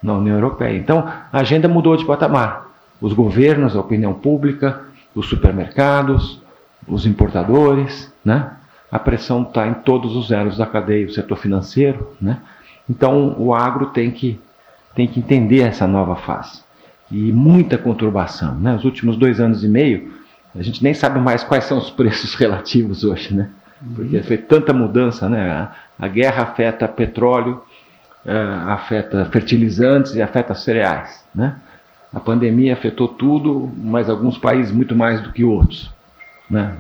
[0.04, 0.78] na União Europeia.
[0.78, 2.70] Então, a agenda mudou de patamar.
[3.00, 4.82] Os governos, a opinião pública,
[5.16, 6.41] os supermercados,
[6.88, 8.52] os importadores, né?
[8.92, 12.40] A pressão está em todos os elos da cadeia, o setor financeiro, né?
[12.90, 14.40] Então, o agro tem que,
[14.94, 16.62] tem que entender essa nova fase.
[17.10, 18.76] E muita conturbação, né?
[18.76, 20.12] Os últimos dois anos e meio,
[20.56, 23.50] a gente nem sabe mais quais são os preços relativos hoje, né?
[23.96, 25.70] Porque foi tanta mudança, né?
[25.98, 27.62] A, guerra afeta petróleo,
[28.26, 31.26] uh, afeta fertilizantes e afeta cereais.
[31.34, 31.56] Né?
[32.14, 35.92] A pandemia afetou tudo, mas alguns países muito mais do que outros.
[36.52, 36.76] Né?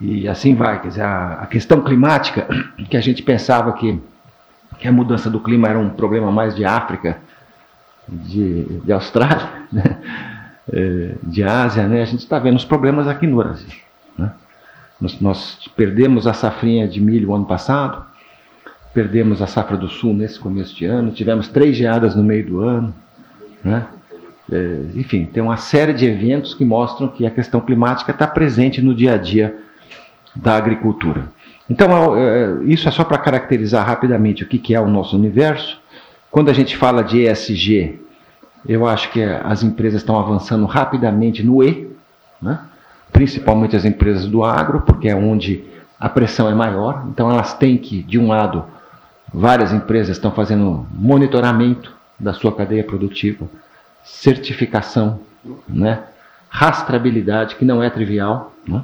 [0.00, 0.80] E assim vai.
[0.80, 2.48] Quer dizer, a, a questão climática,
[2.88, 4.00] que a gente pensava que,
[4.78, 7.18] que, a mudança do clima era um problema mais de África,
[8.08, 9.98] de, de Austrália, né?
[10.72, 12.02] É, de Ásia, né?
[12.02, 13.68] a gente está vendo os problemas aqui no Brasil.
[14.18, 14.32] Né?
[15.00, 18.04] Nós, nós, perdemos a safrinha de milho ano passado,
[18.92, 22.60] perdemos a safra do sul nesse começo de ano, tivemos três geadas no meio do
[22.62, 22.92] ano,
[23.62, 23.86] né?
[24.50, 28.80] É, enfim, tem uma série de eventos que mostram que a questão climática está presente
[28.80, 29.56] no dia a dia
[30.34, 31.28] da agricultura.
[31.68, 35.80] Então, é, isso é só para caracterizar rapidamente o que, que é o nosso universo.
[36.30, 38.00] Quando a gente fala de ESG,
[38.68, 41.90] eu acho que as empresas estão avançando rapidamente no E,
[42.40, 42.60] né?
[43.12, 45.64] principalmente as empresas do agro, porque é onde
[45.98, 47.04] a pressão é maior.
[47.08, 48.64] Então, elas têm que, de um lado,
[49.32, 53.46] Várias empresas estão fazendo monitoramento da sua cadeia produtiva,
[54.06, 55.20] certificação,
[55.68, 56.04] né?
[56.48, 58.54] rastreabilidade, que não é trivial.
[58.66, 58.82] Né?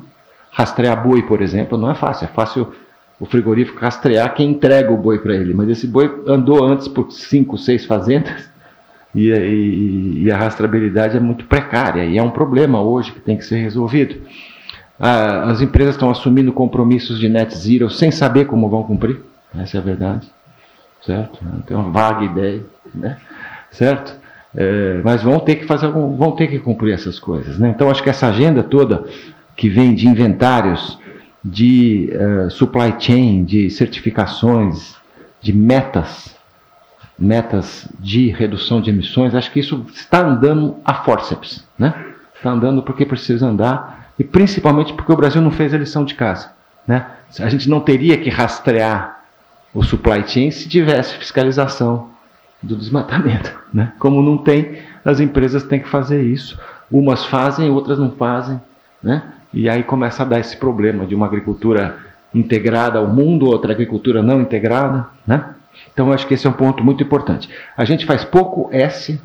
[0.51, 2.27] Rastrear boi, por exemplo, não é fácil.
[2.27, 2.75] É fácil
[3.19, 7.11] o frigorífico rastrear quem entrega o boi para ele, mas esse boi andou antes por
[7.13, 8.51] cinco, seis fazendas
[9.15, 13.37] e, e, e, a rastreabilidade é muito precária e é um problema hoje que tem
[13.37, 14.21] que ser resolvido.
[14.99, 19.23] Ah, as empresas estão assumindo compromissos de net zero sem saber como vão cumprir,
[19.57, 20.29] essa é a verdade,
[21.01, 21.39] certo?
[21.67, 23.19] Tem uma vaga ideia, né?
[23.71, 24.22] certo?
[24.55, 27.71] É, mas vão ter que fazer algum, vão ter que cumprir essas coisas, né?
[27.75, 29.05] Então acho que essa agenda toda
[29.57, 30.99] que vem de inventários,
[31.43, 34.95] de uh, supply chain, de certificações,
[35.41, 36.37] de metas
[37.19, 41.95] metas de redução de emissões, acho que isso está andando a forceps, né?
[42.35, 46.15] Está andando porque precisa andar e principalmente porque o Brasil não fez a lição de
[46.15, 46.51] casa,
[46.87, 47.07] né?
[47.39, 49.23] A gente não teria que rastrear
[49.73, 52.11] o supply chain se tivesse fiscalização
[52.63, 53.93] do desmatamento, né?
[53.99, 56.59] Como não tem, as empresas têm que fazer isso.
[56.91, 58.61] Umas fazem, outras não fazem,
[59.03, 59.23] né?
[59.53, 61.99] E aí começa a dar esse problema de uma agricultura
[62.35, 65.55] integrada ao mundo, outra agricultura não integrada, né?
[65.93, 67.51] Então eu acho que esse é um ponto muito importante.
[67.77, 69.21] A gente faz pouco S,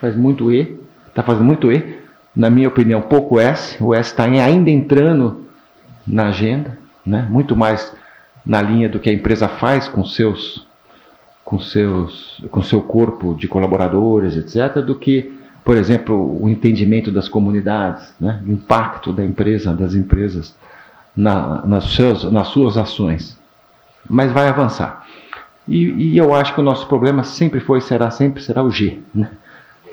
[0.00, 2.00] faz muito E, está fazendo muito E,
[2.34, 3.82] na minha opinião, pouco S.
[3.82, 5.46] O S está ainda entrando
[6.06, 7.26] na agenda, né?
[7.30, 7.94] muito mais
[8.44, 10.65] na linha do que a empresa faz com seus
[11.46, 15.32] com seus com seu corpo de colaboradores, etc, do que,
[15.64, 18.42] por exemplo, o entendimento das comunidades, né?
[18.44, 20.56] o impacto da empresa, das empresas
[21.16, 23.38] na, nas, suas, nas suas ações.
[24.10, 25.06] Mas vai avançar.
[25.68, 28.98] E, e, eu acho que o nosso problema sempre foi, será sempre, será o G,
[29.14, 29.30] né?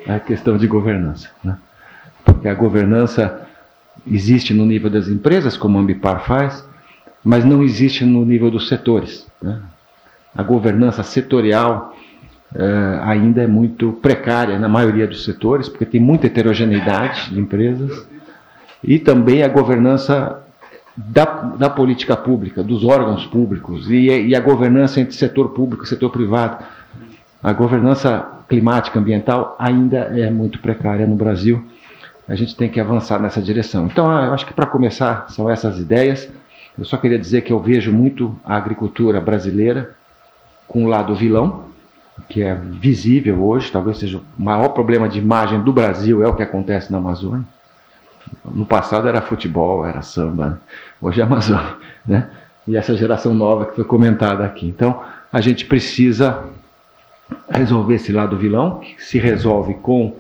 [0.08, 1.30] a questão de governança.
[1.44, 1.56] Né?
[2.26, 3.48] Porque a governança
[4.08, 6.68] existe no nível das empresas, como a Ambipar faz,
[7.24, 9.28] mas não existe no nível dos setores.
[9.39, 9.62] Né?
[10.36, 11.96] A governança setorial
[12.56, 18.08] eh, ainda é muito precária na maioria dos setores, porque tem muita heterogeneidade de empresas,
[18.84, 20.43] e também a governança
[20.96, 25.88] da, da política pública, dos órgãos públicos e, e, a governança entre setor público e
[25.88, 26.63] setor privado.
[27.41, 31.65] A governança climática ambiental ainda é muito precária no Brasil.
[32.28, 33.88] A gente tem que avançar nessa direção.
[33.88, 36.30] Então, ah, eu acho que para começar são essas ideias.
[36.78, 39.96] Eu só queria dizer que eu vejo muito a agricultura brasileira
[40.67, 41.65] com o lado vilão,
[42.30, 46.36] que é visível hoje, talvez seja o maior problema de imagem do Brasil é o
[46.36, 47.45] que acontece na Amazônia.
[48.45, 50.58] No passado era futebol, era samba, né?
[51.02, 52.30] hoje é Amazônia, né?
[52.65, 54.65] E essa geração nova que foi comentada aqui.
[54.65, 56.45] Então, a gente precisa
[57.49, 60.15] resolver esse lado vilão, que se resolve com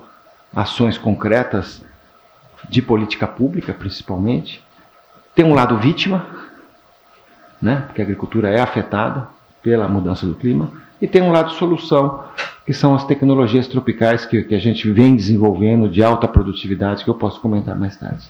[0.53, 1.81] ações concretas
[2.67, 4.61] de política pública, principalmente.
[5.33, 6.25] Tem um lado vítima,
[7.61, 7.83] né?
[7.87, 9.27] Porque a agricultura é afetada
[9.63, 10.69] pela mudança do clima,
[11.01, 12.23] e tem um lado solução,
[12.65, 17.09] que são as tecnologias tropicais que, que a gente vem desenvolvendo de alta produtividade, que
[17.09, 18.29] eu posso comentar mais tarde.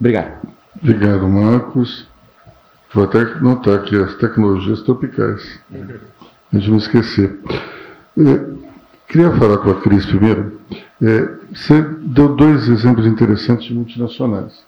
[0.00, 0.48] Obrigado.
[0.80, 2.06] Obrigado, Marcos.
[2.92, 5.60] Vou até notar aqui as tecnologias tropicais.
[5.72, 7.38] A gente não esquecer.
[8.16, 8.44] É,
[9.08, 10.58] queria falar com a Cris primeiro.
[11.02, 14.64] É, você deu dois exemplos interessantes de multinacionais.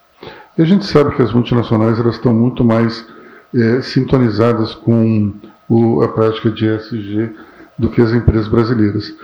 [0.59, 3.07] E a gente sabe que as multinacionais elas estão muito mais
[3.55, 5.33] é, sintonizadas com
[5.71, 7.33] o, a prática de ESG
[7.79, 9.17] do que as empresas brasileiras.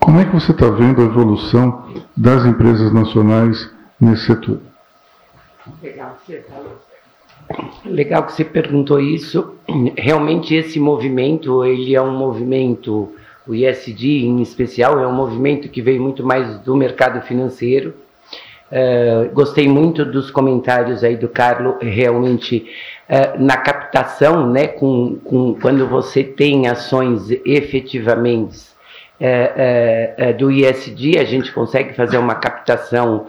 [0.00, 1.86] Como é que você está vendo a evolução
[2.16, 4.58] das empresas nacionais nesse setor?
[5.80, 6.18] Legal
[7.84, 9.54] Legal que você perguntou isso.
[9.96, 13.12] Realmente esse movimento, ele é um movimento,
[13.46, 17.94] o ISD em especial, é um movimento que veio muito mais do mercado financeiro.
[18.72, 22.66] Uh, gostei muito dos comentários aí do Carlos, realmente
[23.06, 28.58] uh, na captação, né, com, com, quando você tem ações efetivamente
[29.20, 33.26] uh, do ISD, a gente consegue fazer uma captação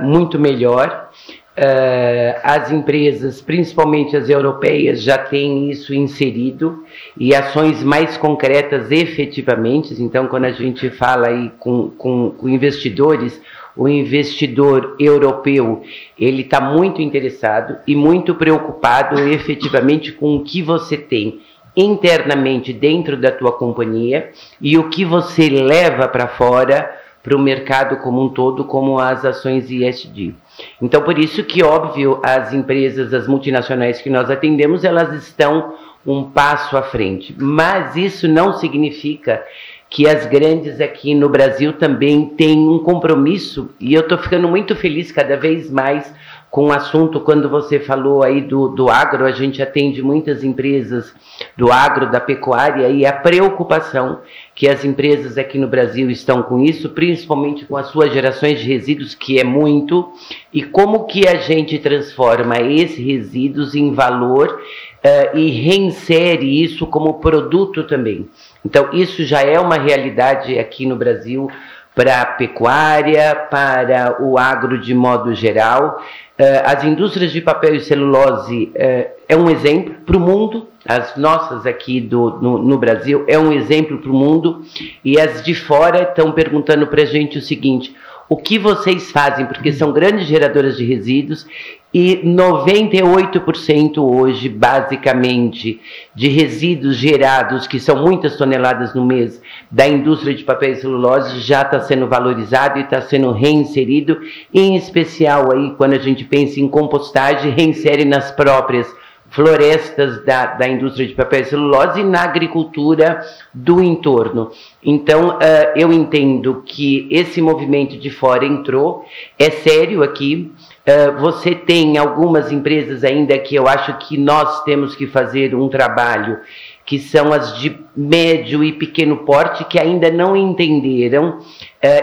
[0.00, 1.10] muito melhor.
[1.56, 6.84] Uh, as empresas, principalmente as europeias, já têm isso inserido
[7.16, 9.94] e ações mais concretas efetivamente.
[10.02, 13.40] Então, quando a gente fala aí com, com, com investidores,
[13.76, 15.82] o investidor europeu
[16.18, 21.40] ele está muito interessado e muito preocupado efetivamente com o que você tem
[21.76, 27.96] internamente dentro da tua companhia e o que você leva para fora para o mercado
[27.98, 30.34] como um todo, como as ações ESG.
[30.80, 35.74] Então, por isso que, óbvio, as empresas, as multinacionais que nós atendemos, elas estão
[36.06, 37.34] um passo à frente.
[37.38, 39.42] Mas isso não significa
[39.88, 44.74] que as grandes aqui no Brasil também têm um compromisso, e eu estou ficando muito
[44.74, 46.12] feliz cada vez mais
[46.54, 51.12] com o assunto, quando você falou aí do, do agro, a gente atende muitas empresas
[51.56, 54.20] do agro, da pecuária, e a preocupação
[54.54, 58.68] que as empresas aqui no Brasil estão com isso, principalmente com as suas gerações de
[58.68, 60.12] resíduos, que é muito,
[60.52, 64.62] e como que a gente transforma esses resíduos em valor
[65.04, 68.28] uh, e reinsere isso como produto também.
[68.64, 71.50] Então, isso já é uma realidade aqui no Brasil
[71.94, 76.02] para a pecuária, para o agro de modo geral.
[76.36, 81.16] Uh, as indústrias de papel e celulose uh, é um exemplo para o mundo, as
[81.16, 84.64] nossas aqui do, no, no Brasil é um exemplo para o mundo,
[85.04, 87.94] e as de fora estão perguntando para a gente o seguinte:
[88.28, 91.46] o que vocês fazem, porque são grandes geradoras de resíduos
[91.92, 95.80] e 98% hoje, basicamente,
[96.12, 101.38] de resíduos gerados, que são muitas toneladas no mês, da indústria de papel e celulose,
[101.38, 104.20] já está sendo valorizado e está sendo reinserido,
[104.52, 108.92] em especial aí quando a gente pensa em compostagem, reinsere nas próprias
[109.34, 113.20] florestas da, da indústria de papel e celulose e na agricultura
[113.52, 114.52] do entorno.
[114.82, 115.40] Então, uh,
[115.74, 119.04] eu entendo que esse movimento de fora entrou,
[119.36, 120.52] é sério aqui.
[120.86, 125.68] Uh, você tem algumas empresas ainda que eu acho que nós temos que fazer um
[125.68, 126.38] trabalho
[126.86, 131.40] que são as de médio e pequeno porte, que ainda não entenderam uh,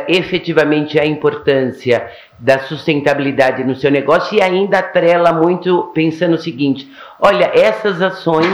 [0.08, 2.10] efetivamente a importância
[2.40, 8.48] da sustentabilidade no seu negócio e ainda atrela muito pensando o seguinte: olha, essas ações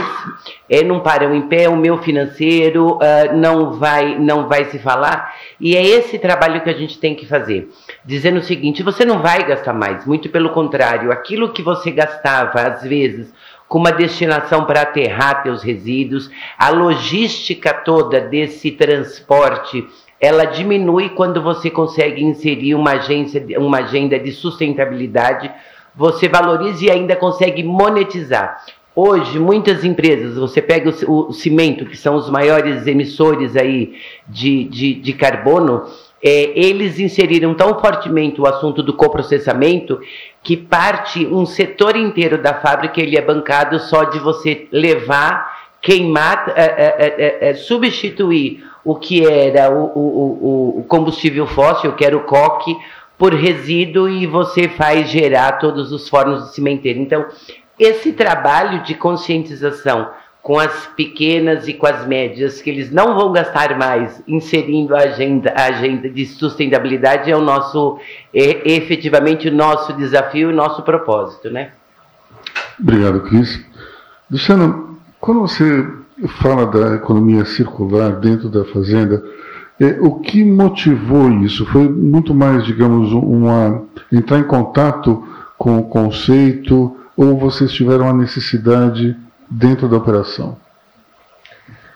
[0.68, 5.34] é, não param em pé, o meu financeiro uh, não vai não vai se falar.
[5.58, 7.70] E é esse trabalho que a gente tem que fazer,
[8.04, 12.60] dizendo o seguinte: você não vai gastar mais, muito pelo contrário, aquilo que você gastava
[12.60, 13.32] às vezes
[13.68, 19.86] com uma destinação para aterrar teus resíduos, a logística toda desse transporte
[20.20, 25.50] ela diminui quando você consegue inserir uma, agência, uma agenda de sustentabilidade,
[25.94, 28.64] você valoriza e ainda consegue monetizar.
[28.96, 33.94] Hoje, muitas empresas, você pega o, cimento, que são os maiores emissores aí
[34.26, 35.84] de, de, de carbono,
[36.22, 40.00] é, eles inseriram tão fortemente o assunto do coprocessamento
[40.42, 46.52] que parte um setor inteiro da fábrica ele é bancado só de você levar, queimar,
[46.56, 52.16] é, é, é, é substituir o que era o, o, o combustível fóssil, que era
[52.16, 52.76] o coque,
[53.18, 57.00] por resíduo e você faz gerar todos os fornos do cimenteiro.
[57.00, 57.26] Então,
[57.78, 60.08] esse trabalho de conscientização
[60.48, 65.00] com as pequenas e com as médias, que eles não vão gastar mais inserindo a
[65.00, 67.98] agenda, a agenda de sustentabilidade, é o nosso,
[68.32, 71.72] é, efetivamente, o nosso desafio o nosso propósito, né?
[72.80, 73.62] Obrigado, Cris.
[74.30, 74.84] Luciana,
[75.20, 75.86] quando você
[76.40, 79.22] fala da economia circular dentro da fazenda,
[79.78, 81.66] é, o que motivou isso?
[81.66, 85.22] Foi muito mais, digamos, uma entrar em contato
[85.58, 89.14] com o conceito ou vocês tiveram a necessidade
[89.50, 90.56] dentro da operação?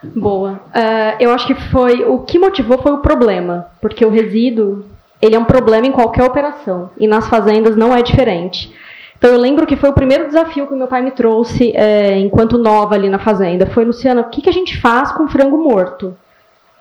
[0.02, 0.60] Boa.
[0.74, 4.84] Uh, eu acho que foi o que motivou foi o problema, porque o resíduo
[5.20, 8.74] ele é um problema em qualquer operação e nas fazendas não é diferente.
[9.16, 12.58] Então eu lembro que foi o primeiro desafio que meu pai me trouxe é, enquanto
[12.58, 13.66] nova ali na fazenda.
[13.66, 16.16] Foi, Luciana, o que, que a gente faz com frango morto?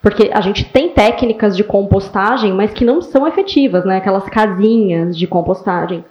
[0.01, 3.97] Porque a gente tem técnicas de compostagem, mas que não são efetivas, né?
[3.97, 6.03] Aquelas casinhas de compostagem.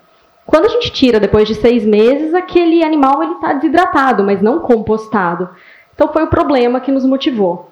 [0.51, 4.59] Quando a gente tira depois de seis meses, aquele animal ele está desidratado, mas não
[4.59, 5.49] compostado.
[5.95, 7.71] Então foi o problema que nos motivou.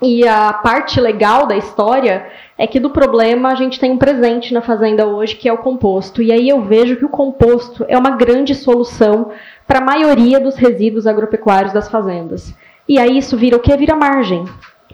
[0.00, 4.54] E a parte legal da história é que do problema a gente tem um presente
[4.54, 6.22] na fazenda hoje, que é o composto.
[6.22, 9.32] E aí eu vejo que o composto é uma grande solução
[9.66, 12.54] para a maioria dos resíduos agropecuários das fazendas.
[12.88, 13.76] E aí isso vira o que?
[13.76, 14.44] Vira margem.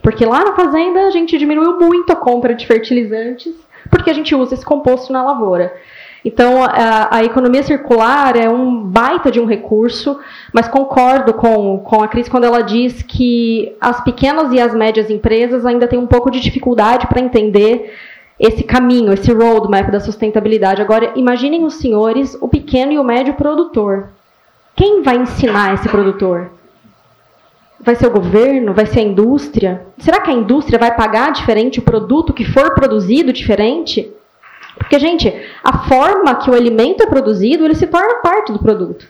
[0.03, 3.55] Porque lá na fazenda a gente diminuiu muito a compra de fertilizantes,
[3.91, 5.75] porque a gente usa esse composto na lavoura.
[6.29, 10.19] Então, a, a, economia circular é um baita de um recurso,
[10.53, 15.09] mas concordo com, com a Cris quando ela diz que as pequenas e as médias
[15.09, 17.95] empresas ainda têm um pouco de dificuldade para entender
[18.39, 20.83] esse caminho, esse roadmap da sustentabilidade.
[20.83, 24.11] Agora, imaginem os senhores, o pequeno e o médio produtor.
[24.77, 26.51] Quem vai ensinar esse produtor?
[27.81, 28.75] Vai ser o governo?
[28.75, 29.87] Vai ser a indústria?
[29.97, 34.13] Será que a indústria vai pagar diferente o produto que for produzido diferente?
[34.89, 35.31] Porque, gente,
[35.63, 39.07] a forma que o alimento é produzido, ele se torna parte do produto.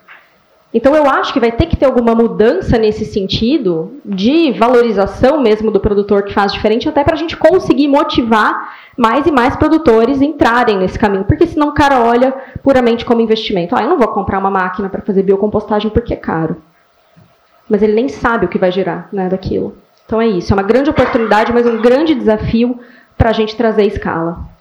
[0.74, 5.70] Então, eu acho que vai ter que ter alguma mudança nesse sentido de valorização mesmo
[5.70, 10.20] do produtor que faz diferente, até para a gente conseguir motivar mais e mais produtores
[10.20, 11.24] entrarem nesse caminho.
[11.24, 13.76] Porque senão o cara olha puramente como investimento.
[13.76, 16.56] Ah, eu não vou comprar uma máquina para fazer biocompostagem porque é caro.
[17.70, 19.76] Mas ele nem sabe o que vai gerar né, daquilo.
[20.04, 20.52] Então é isso.
[20.52, 22.80] É uma grande oportunidade, mas um grande desafio
[23.16, 24.57] para a gente trazer escala.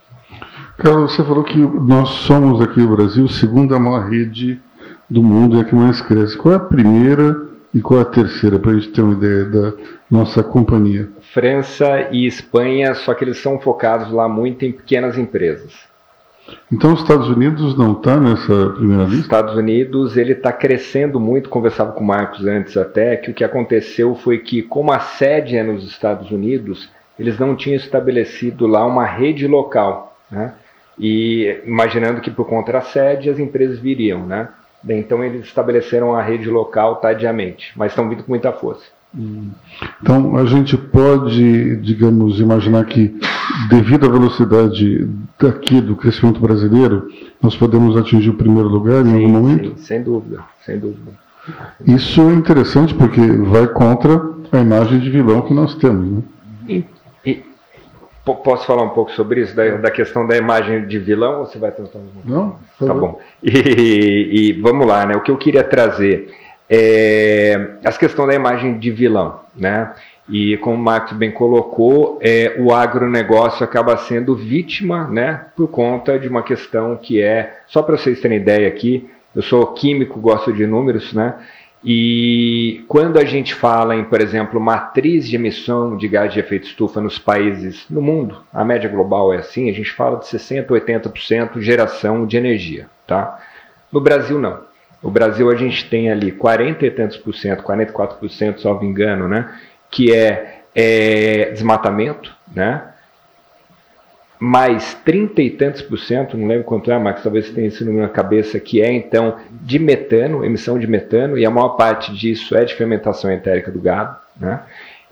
[0.78, 4.62] Carlos, você falou que nós somos aqui no Brasil a segunda maior rede
[5.10, 6.38] do mundo e a que mais cresce.
[6.38, 9.46] Qual é a primeira e qual é a terceira, para a gente ter uma ideia
[9.46, 9.74] da
[10.10, 11.10] nossa companhia?
[11.34, 15.74] França e Espanha, só que eles são focados lá muito em pequenas empresas.
[16.72, 19.22] Então, os Estados Unidos não está nessa primeira lista?
[19.22, 21.50] Estados Unidos ele está crescendo muito.
[21.50, 25.58] Conversava com o Marcos antes até que o que aconteceu foi que, como a sede
[25.58, 30.54] é nos Estados Unidos, eles não tinham estabelecido lá uma rede local, né?
[31.00, 34.50] E imaginando que por conta da sede as empresas viriam, né?
[34.88, 38.86] Então eles estabeleceram a rede local tadiamente, mas estão vindo com muita força.
[40.02, 43.18] Então a gente pode, digamos, imaginar que
[43.70, 45.08] devido à velocidade
[45.40, 47.08] daqui do crescimento brasileiro,
[47.42, 49.70] nós podemos atingir o primeiro lugar em sim, algum momento?
[49.70, 51.12] Sim, sem dúvida, sem dúvida.
[51.86, 54.22] Isso é interessante porque vai contra
[54.52, 56.24] a imagem de vilão que nós temos, né?
[58.36, 61.58] Posso falar um pouco sobre isso, da, da, questão da imagem de vilão, ou você
[61.58, 62.00] vai tentar?
[62.26, 63.20] Não, tá bom.
[63.44, 65.16] E, e vamos lá, né?
[65.16, 66.34] O que eu queria trazer
[66.70, 69.94] é, essa questão da imagem de vilão, né?
[70.30, 76.20] E como o Marcos bem colocou, é, o agronegócio acaba sendo vítima, né, por conta
[76.20, 80.52] de uma questão que é, só para vocês terem ideia aqui, eu sou químico, gosto
[80.52, 81.36] de números, né?
[81.84, 86.68] E quando a gente fala em, por exemplo, matriz de emissão de gás de efeito
[86.68, 90.74] estufa nos países no mundo, a média global é assim, a gente fala de 60,
[90.74, 93.40] 80% geração de energia, tá?
[93.92, 94.66] No Brasil não.
[95.02, 99.56] O Brasil a gente tem ali 40 e tantos por cento, 44%, salvo engano, né?
[99.92, 102.94] Que é, é desmatamento, né?
[104.40, 107.84] Mais 30 e tantos por cento, não lembro quanto é, mas talvez você tenha esse
[107.84, 112.14] número na cabeça, que é então de metano, emissão de metano, e a maior parte
[112.14, 114.16] disso é de fermentação entérica do gado.
[114.40, 114.60] Né?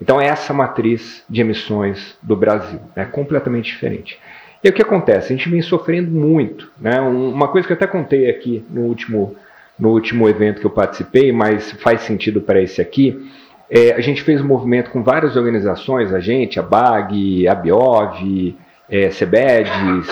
[0.00, 4.18] Então, essa matriz de emissões do Brasil é completamente diferente.
[4.62, 5.32] E o que acontece?
[5.32, 6.70] A gente vem sofrendo muito.
[6.80, 7.00] Né?
[7.00, 9.36] Uma coisa que eu até contei aqui no último
[9.78, 13.30] no último evento que eu participei, mas faz sentido para esse aqui.
[13.68, 18.56] É, a gente fez um movimento com várias organizações, a gente, a BAG, a Biov,
[18.88, 20.06] é, CEBEDES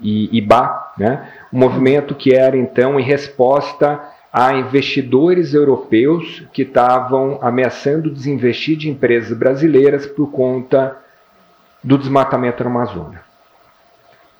[0.00, 1.28] e IBA, né?
[1.52, 4.00] um movimento que era então em resposta
[4.32, 10.96] a investidores europeus que estavam ameaçando desinvestir de empresas brasileiras por conta
[11.82, 13.20] do desmatamento na Amazônia.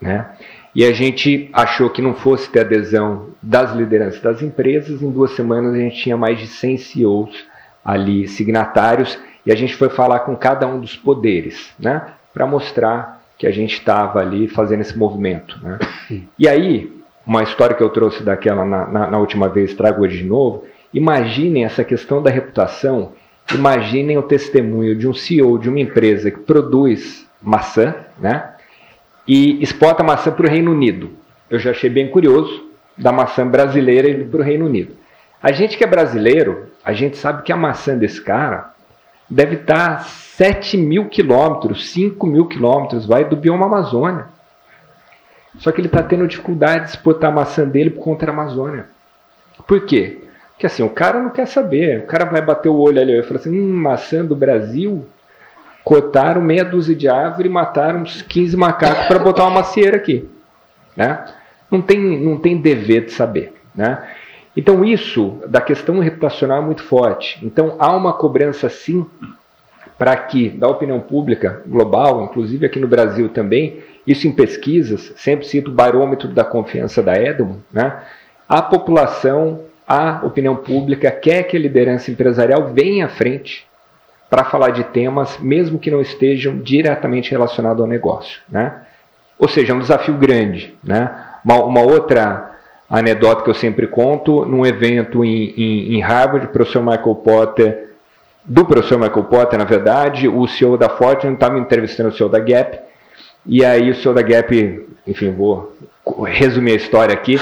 [0.00, 0.26] Né?
[0.74, 5.02] E a gente achou que não fosse ter adesão das lideranças das empresas.
[5.02, 7.44] Em duas semanas a gente tinha mais de 100 CEOs
[7.84, 13.19] ali signatários e a gente foi falar com cada um dos poderes, né, para mostrar
[13.40, 15.58] que a gente estava ali fazendo esse movimento.
[15.62, 15.78] Né.
[16.38, 16.92] E aí,
[17.26, 20.66] uma história que eu trouxe daquela na, na, na última vez, trago hoje de novo.
[20.92, 23.12] Imaginem essa questão da reputação.
[23.54, 28.56] Imaginem o testemunho de um CEO de uma empresa que produz maçã, né?
[29.26, 31.12] e exporta maçã para o Reino Unido.
[31.48, 34.92] Eu já achei bem curioso da maçã brasileira para o Reino Unido.
[35.42, 38.74] A gente que é brasileiro, a gente sabe que a maçã desse cara
[39.30, 44.26] deve estar 7 mil quilômetros, 5 mil quilômetros, vai do bioma Amazônia.
[45.58, 48.86] Só que ele está tendo dificuldade de exportar a maçã dele por conta da Amazônia.
[49.66, 50.24] Por quê?
[50.52, 52.00] Porque assim, o cara não quer saber.
[52.00, 55.06] O cara vai bater o olho ali e falar assim: hum, maçã do Brasil?
[55.84, 60.28] cortaram meia dúzia de árvore e mataram uns 15 macacos para botar uma macieira aqui.
[60.96, 61.24] Né?
[61.70, 63.54] Não, tem, não tem dever de saber.
[63.74, 63.98] Né?
[64.60, 67.38] Então, isso da questão reputacional é muito forte.
[67.42, 69.06] Então, há uma cobrança, sim,
[69.96, 75.46] para que, da opinião pública global, inclusive aqui no Brasil também, isso em pesquisas, sempre
[75.46, 78.02] cito o barômetro da confiança da Edmo, né?
[78.46, 83.66] a população, a opinião pública quer que a liderança empresarial venha à frente
[84.28, 88.42] para falar de temas, mesmo que não estejam diretamente relacionados ao negócio.
[88.46, 88.74] Né?
[89.38, 90.74] Ou seja, é um desafio grande.
[90.84, 91.10] Né?
[91.42, 92.49] Uma, uma outra
[92.90, 97.90] anedota que eu sempre conto, num evento em, em, em Harvard, o professor Michael Potter,
[98.44, 102.40] do professor Michael Potter, na verdade, o CEO da Fortune estava entrevistando o CEO da
[102.40, 102.80] Gap,
[103.46, 105.76] e aí o CEO da Gap, enfim, vou
[106.26, 107.38] resumir a história aqui,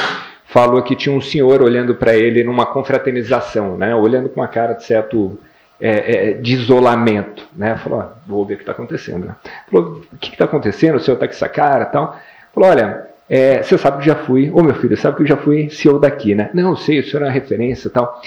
[0.46, 4.74] falou que tinha um senhor olhando para ele numa confraternização, né, olhando com uma cara
[4.74, 5.38] de certo
[5.80, 7.76] é, é, de isolamento, né?
[7.76, 9.26] Falou, ó, vou ver o que está acontecendo.
[9.26, 9.36] Né?
[9.70, 10.96] Falou, o que está acontecendo?
[10.96, 12.18] O senhor está com essa cara tal?
[12.52, 15.36] Falou, olha, é, você sabe que já fui, ô meu filho, sabe que eu já
[15.36, 16.50] fui CEO daqui, né?
[16.54, 18.20] Não, sei, o senhor é uma referência tal.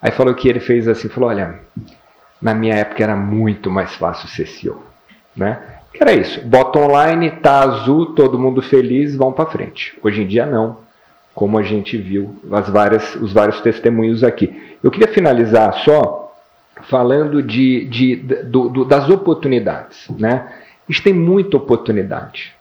[0.00, 1.60] Aí falou que ele fez assim, falou, olha,
[2.40, 4.82] na minha época era muito mais fácil ser CEO,
[5.36, 5.60] né?
[5.92, 9.98] Que era isso, bota online, tá azul, todo mundo feliz, vão para frente.
[10.02, 10.78] Hoje em dia não,
[11.34, 14.76] como a gente viu as várias, os vários testemunhos aqui.
[14.82, 16.34] Eu queria finalizar só
[16.82, 20.08] falando de, de, do, do, das oportunidades.
[20.10, 20.46] Né?
[20.88, 22.57] A gente tem muita oportunidade.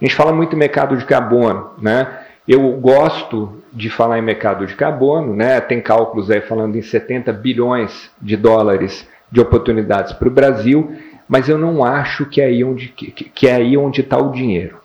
[0.00, 1.70] A gente fala muito em mercado de carbono.
[1.78, 2.20] Né?
[2.46, 5.60] Eu gosto de falar em mercado de carbono, né?
[5.60, 10.96] tem cálculos aí falando em 70 bilhões de dólares de oportunidades para o Brasil,
[11.28, 14.32] mas eu não acho que é aí onde que, que é aí onde está o
[14.32, 14.80] dinheiro.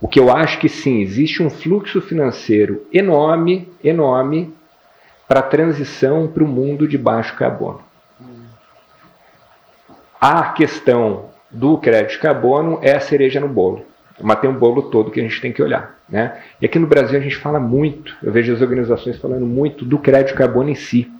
[0.00, 4.52] O que eu acho que sim, existe um fluxo financeiro enorme, enorme,
[5.28, 7.80] para a transição para o mundo de baixo carbono.
[10.20, 13.84] A questão do crédito carbono é a cereja no bolo,
[14.22, 15.96] mas tem um bolo todo que a gente tem que olhar.
[16.08, 16.36] Né?
[16.60, 19.98] E aqui no Brasil a gente fala muito, eu vejo as organizações falando muito do
[19.98, 21.10] crédito carbono em si.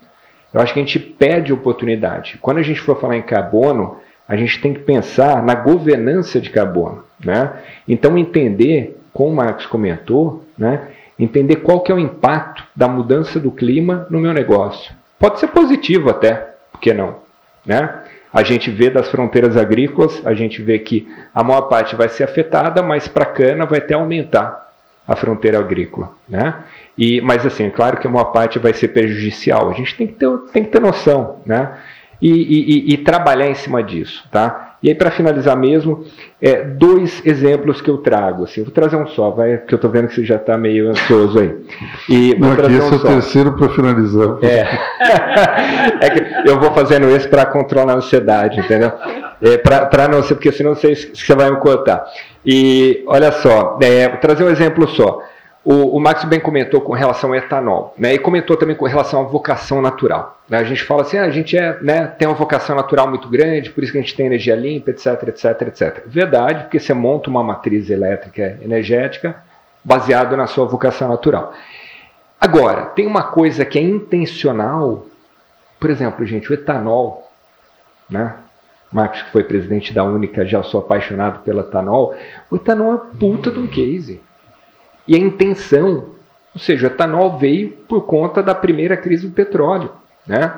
[0.53, 2.38] Eu acho que a gente perde oportunidade.
[2.40, 3.96] Quando a gente for falar em carbono,
[4.28, 7.05] a gente tem que pensar na governança de carbono.
[7.24, 7.53] Né?
[7.88, 10.88] Então, entender, como o Marcos comentou, né?
[11.18, 14.92] entender qual que é o impacto da mudança do clima no meu negócio.
[15.18, 17.16] Pode ser positivo até, por que não?
[17.64, 18.03] Né?
[18.33, 22.24] A gente vê das fronteiras agrícolas, a gente vê que a maior parte vai ser
[22.24, 24.72] afetada, mas para cana vai até aumentar
[25.07, 26.12] a fronteira agrícola.
[26.28, 26.55] Né?
[26.97, 29.68] E, mas assim, é claro que a maior parte vai ser prejudicial.
[29.68, 31.41] A gente tem que ter, tem que ter noção.
[31.45, 31.76] Né?
[32.20, 34.26] E, e, e, trabalhar em cima disso.
[34.30, 34.71] Tá?
[34.83, 36.05] E aí, para finalizar mesmo,
[36.41, 38.45] é, dois exemplos que eu trago.
[38.45, 40.91] Assim, vou trazer um só, vai, porque eu estou vendo que você já está meio
[40.91, 41.57] ansioso aí.
[42.09, 43.09] E Não, aqui esse um é o só.
[43.09, 44.39] terceiro para finalizar.
[44.43, 44.66] É.
[46.07, 48.91] é que eu vou fazendo esse para controlar a ansiedade, entendeu?
[49.41, 52.05] É, para não ser, porque senão você, você vai me cortar.
[52.45, 55.20] E olha só, é, vou trazer um exemplo só.
[55.64, 58.14] O, o Max bem comentou com relação ao etanol, né?
[58.14, 60.40] E comentou também com relação à vocação natural.
[60.48, 60.58] Né?
[60.58, 63.70] A gente fala assim, ah, a gente é, né, tem uma vocação natural muito grande,
[63.70, 66.02] por isso que a gente tem energia limpa, etc, etc, etc.
[66.06, 69.36] Verdade, porque você monta uma matriz elétrica energética
[69.84, 71.52] baseado na sua vocação natural.
[72.40, 75.06] Agora, tem uma coisa que é intencional,
[75.78, 77.30] por exemplo, gente, o etanol,
[78.10, 78.34] né?
[78.92, 82.14] Marcos, que foi presidente da Única, já sou apaixonado pelo etanol.
[82.50, 84.20] O etanol é puta de um case.
[85.12, 86.06] E a intenção,
[86.54, 89.92] ou seja, o etanol veio por conta da primeira crise do petróleo.
[90.26, 90.50] Né?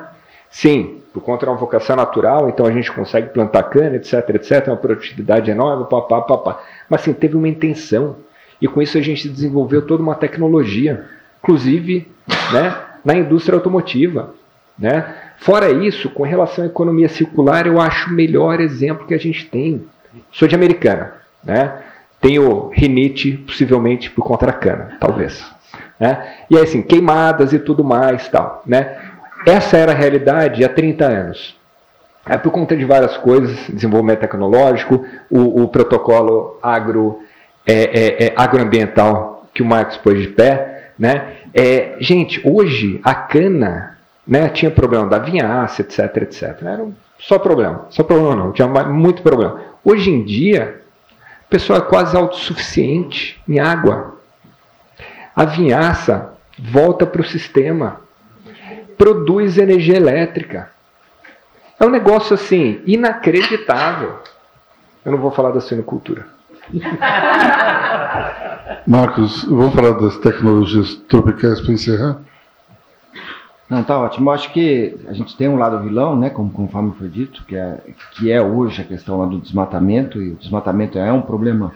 [0.49, 4.77] Sim, por conta uma vocação natural, então a gente consegue plantar cana, etc, etc, uma
[4.77, 6.63] produtividade enorme, papá, papá.
[6.89, 8.15] Mas sim, teve uma intenção.
[8.61, 11.03] E com isso a gente desenvolveu toda uma tecnologia,
[11.43, 12.09] inclusive
[12.53, 14.33] né, na indústria automotiva.
[14.79, 15.13] Né?
[15.39, 19.49] Fora isso, com relação à economia circular, eu acho o melhor exemplo que a gente
[19.49, 19.85] tem.
[20.31, 21.15] Sou de Americana.
[21.43, 21.77] Né?
[22.25, 25.45] Tenho rinite, possivelmente por conta da cana, talvez.
[25.99, 26.27] Né?
[26.49, 28.63] E aí, assim, queimadas e tudo mais, tal.
[28.65, 28.97] Né?
[29.45, 31.55] Essa era a realidade há 30 anos.
[32.27, 37.19] É por conta de várias coisas, desenvolvimento tecnológico, o, o protocolo agro,
[37.63, 40.93] é, é, é, agroambiental que o Marcos pôs de pé.
[40.97, 41.31] Né?
[41.53, 46.63] É, gente, hoje a cana né, tinha problema da vinhaça, etc, etc.
[46.63, 49.61] Era um, só problema, só problema não, tinha muito problema.
[49.83, 50.81] Hoje em dia,
[51.45, 54.17] a pessoa é quase autossuficiente em água.
[55.35, 58.01] A vinhaça volta para o sistema,
[58.97, 60.71] produz energia elétrica.
[61.79, 64.19] É um negócio assim, inacreditável.
[65.03, 66.25] Eu não vou falar da suinocultura.
[68.87, 72.17] Marcos, vamos falar das tecnologias tropicais para encerrar?
[73.69, 74.29] Não, tá ótimo.
[74.29, 77.55] Eu acho que a gente tem um lado vilão, né, como conforme foi dito, que
[77.55, 81.73] é, que é hoje a questão lá do desmatamento, e o desmatamento é um problema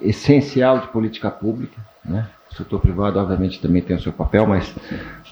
[0.00, 2.26] essencial de política pública, né?
[2.50, 4.74] O setor privado, obviamente, também tem o seu papel, mas,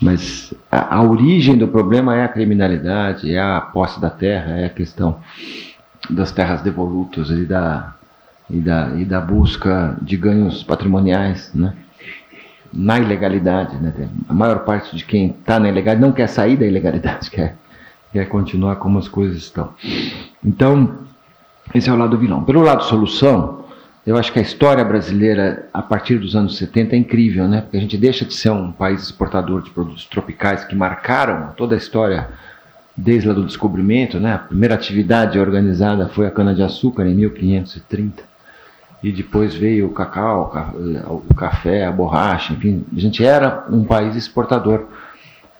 [0.00, 4.66] mas a, a origem do problema é a criminalidade, é a posse da terra, é
[4.66, 5.18] a questão
[6.08, 7.94] das terras devolutas e da,
[8.48, 11.74] e da, e da busca de ganhos patrimoniais, né?
[12.72, 13.76] Na ilegalidade.
[13.76, 13.92] Né?
[14.28, 17.56] A maior parte de quem está na ilegalidade não quer sair da ilegalidade, quer,
[18.12, 19.74] quer continuar como as coisas estão.
[20.44, 20.98] Então,
[21.74, 22.44] esse é o lado vilão.
[22.44, 23.64] Pelo lado solução,
[24.06, 27.60] eu acho que a história brasileira, a partir dos anos 70, é incrível, né?
[27.60, 31.74] Porque a gente deixa de ser um país exportador de produtos tropicais que marcaram toda
[31.74, 32.28] a história
[32.96, 34.34] desde lá do descobrimento, né?
[34.34, 38.27] A primeira atividade organizada foi a cana-de-açúcar em 1530
[39.02, 40.52] e depois veio o cacau,
[41.06, 44.86] o café, a borracha, enfim, a gente era um país exportador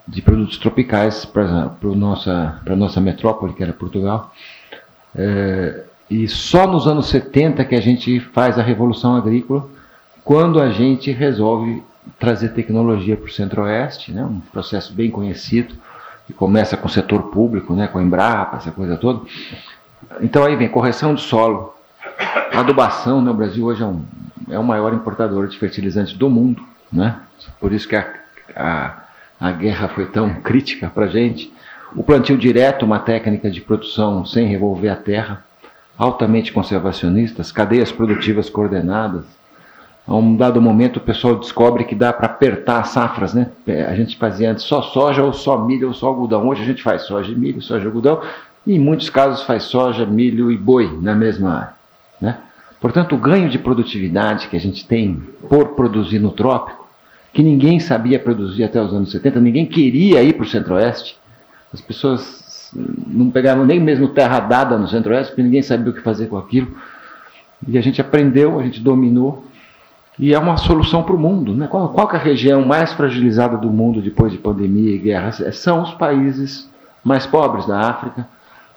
[0.07, 4.32] de produtos tropicais para a nossa, nossa metrópole, que era Portugal.
[5.14, 9.68] É, e só nos anos 70 que a gente faz a revolução agrícola,
[10.24, 11.82] quando a gente resolve
[12.18, 15.74] trazer tecnologia para o Centro-Oeste, né, um processo bem conhecido,
[16.26, 19.20] que começa com o setor público, né, com a Embrapa, essa coisa toda.
[20.20, 21.74] Então aí vem correção de solo,
[22.52, 23.30] adubação, né?
[23.30, 24.02] O Brasil hoje é, um,
[24.50, 26.62] é o maior importador de fertilizantes do mundo,
[26.92, 27.16] né?
[27.60, 28.12] Por isso que a,
[28.54, 29.02] a,
[29.40, 31.52] a guerra foi tão crítica para a gente.
[31.94, 35.44] O plantio direto, uma técnica de produção sem revolver a terra,
[35.96, 39.24] altamente conservacionistas, cadeias produtivas coordenadas.
[40.06, 43.50] A um dado momento o pessoal descobre que dá para apertar as safras, né?
[43.86, 46.48] A gente fazia antes só soja ou só milho ou só algodão.
[46.48, 48.22] Hoje a gente faz soja e milho, soja e algodão.
[48.66, 51.77] E em muitos casos faz soja, milho e boi na mesma área.
[52.20, 52.38] Né?
[52.80, 55.14] Portanto, o ganho de produtividade que a gente tem
[55.48, 56.86] por produzir no trópico,
[57.32, 61.18] que ninguém sabia produzir até os anos 70, ninguém queria ir para o centro-oeste,
[61.72, 62.72] as pessoas
[63.06, 66.36] não pegavam nem mesmo terra dada no centro-oeste, porque ninguém sabia o que fazer com
[66.36, 66.76] aquilo.
[67.66, 69.44] E a gente aprendeu, a gente dominou,
[70.18, 71.54] e é uma solução para o mundo.
[71.54, 71.66] Né?
[71.66, 75.32] Qual, qual é a região mais fragilizada do mundo depois de pandemia e guerra?
[75.52, 76.68] São os países
[77.04, 78.28] mais pobres da África,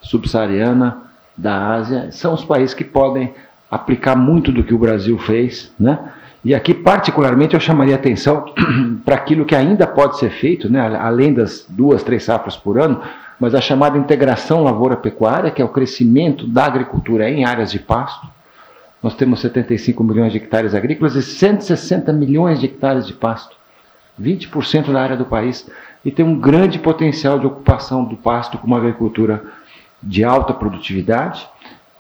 [0.02, 0.98] subsaariana,
[1.38, 3.34] da Ásia, são os países que podem
[3.70, 5.98] aplicar muito do que o Brasil fez, né?
[6.44, 8.46] E aqui, particularmente, eu chamaria atenção
[9.06, 10.80] para aquilo que ainda pode ser feito, né?
[10.98, 13.00] além das duas, três safras por ano,
[13.40, 18.28] mas a chamada integração lavoura-pecuária, que é o crescimento da agricultura em áreas de pasto.
[19.04, 23.56] Nós temos 75 milhões de hectares agrícolas e 160 milhões de hectares de pasto,
[24.20, 25.70] 20% da área do país,
[26.04, 29.44] e tem um grande potencial de ocupação do pasto com uma agricultura
[30.02, 31.48] de alta produtividade.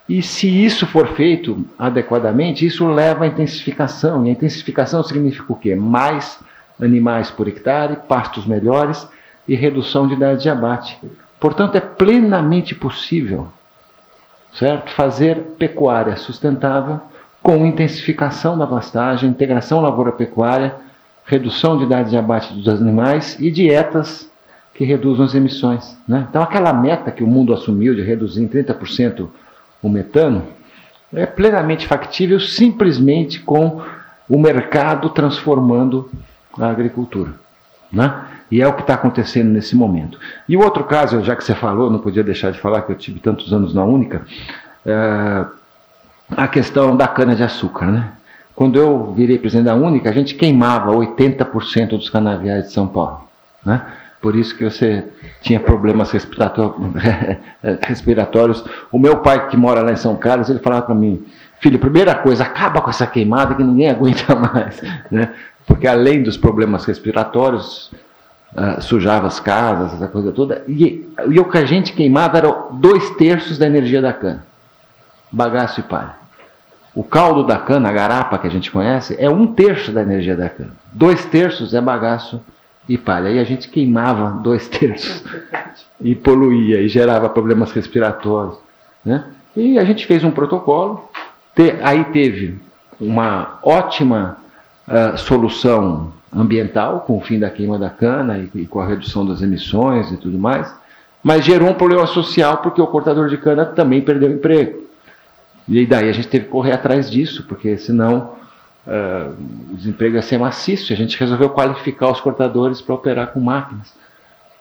[0.09, 4.25] E se isso for feito adequadamente, isso leva à intensificação.
[4.25, 5.75] E a intensificação significa o quê?
[5.75, 6.39] Mais
[6.81, 9.07] animais por hectare, pastos melhores
[9.47, 10.99] e redução de idade de abate.
[11.39, 13.47] Portanto, é plenamente possível,
[14.53, 16.99] certo, fazer pecuária sustentável
[17.41, 20.75] com intensificação da pastagem, integração lavoura-pecuária,
[21.25, 24.30] redução de idade de abate dos animais e dietas
[24.81, 25.95] que reduzam as emissões.
[26.07, 26.25] Né?
[26.27, 29.27] Então, aquela meta que o mundo assumiu de reduzir em 30%
[29.79, 30.41] o metano
[31.13, 33.79] é plenamente factível simplesmente com
[34.27, 36.09] o mercado transformando
[36.57, 37.31] a agricultura.
[37.93, 38.11] Né?
[38.49, 40.17] E é o que está acontecendo nesse momento.
[40.49, 42.97] E o outro caso, já que você falou, não podia deixar de falar que eu
[42.97, 44.25] tive tantos anos na Única,
[44.83, 45.45] é
[46.35, 47.85] a questão da cana-de-açúcar.
[47.85, 48.13] Né?
[48.55, 53.29] Quando eu virei presidente da Única, a gente queimava 80% dos canaviais de São Paulo.
[53.63, 53.79] Né?
[54.21, 55.03] Por isso que você
[55.41, 56.11] tinha problemas
[57.81, 58.63] respiratórios.
[58.91, 61.25] O meu pai, que mora lá em São Carlos, ele falava para mim,
[61.59, 64.79] filho, primeira coisa, acaba com essa queimada que ninguém aguenta mais.
[65.09, 65.33] Né?
[65.65, 67.91] Porque além dos problemas respiratórios,
[68.55, 70.63] uh, sujava as casas, essa coisa toda.
[70.67, 74.45] E, e o que a gente queimava era dois terços da energia da cana.
[75.31, 76.21] Bagaço e palha.
[76.93, 80.35] O caldo da cana, a garapa que a gente conhece, é um terço da energia
[80.35, 80.73] da cana.
[80.91, 82.41] Dois terços é bagaço
[82.87, 83.29] e palha.
[83.29, 85.23] Aí a gente queimava dois terços
[85.99, 88.57] e poluía e gerava problemas respiratórios.
[89.05, 89.25] Né?
[89.55, 91.09] E a gente fez um protocolo,
[91.55, 92.57] te, aí teve
[92.99, 94.37] uma ótima
[94.87, 99.25] uh, solução ambiental com o fim da queima da cana e, e, com a redução
[99.25, 100.73] das emissões e tudo mais,
[101.21, 104.81] mas gerou um problema social porque o cortador de cana também perdeu o emprego.
[105.67, 108.40] E daí a gente teve que correr atrás disso, porque senão
[108.87, 109.35] uh,
[109.71, 110.93] o desemprego ia ser maciço.
[110.93, 113.93] A gente resolveu qualificar os cortadores para operar com máquinas.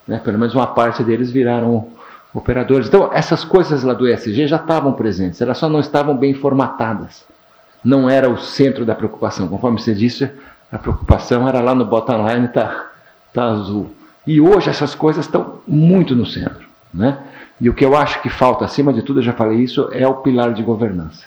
[0.06, 0.18] Né?
[0.18, 1.88] Pelo menos uma parte deles viraram
[2.32, 2.88] operadores.
[2.88, 7.24] Então, essas coisas lá do ESG já estavam presentes, elas só não estavam bem formatadas.
[7.82, 9.48] Não era o centro da preocupação.
[9.48, 10.30] Conforme você disse,
[10.70, 12.90] a preocupação era lá no bottom line, está
[13.32, 13.90] tá azul.
[14.26, 16.68] E hoje essas coisas estão muito no centro.
[16.92, 17.18] Né?
[17.60, 20.06] E o que eu acho que falta, acima de tudo, eu já falei isso, é
[20.06, 21.24] o pilar de governança.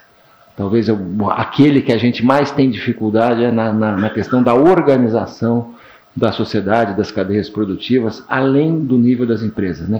[0.55, 0.97] Talvez eu,
[1.31, 5.73] aquele que a gente mais tem dificuldade é na, na, na questão da organização
[6.15, 9.89] da sociedade, das cadeias produtivas, além do nível das empresas.
[9.89, 9.99] Né?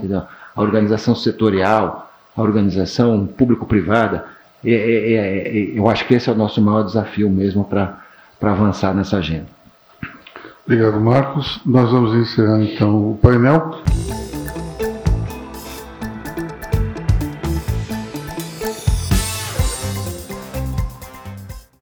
[0.56, 4.26] A organização setorial, a organização público-privada.
[4.64, 7.98] É, é, é, é, eu acho que esse é o nosso maior desafio mesmo para
[8.42, 9.48] avançar nessa agenda.
[10.66, 11.60] Obrigado, Marcos.
[11.66, 13.82] Nós vamos encerrar então o painel.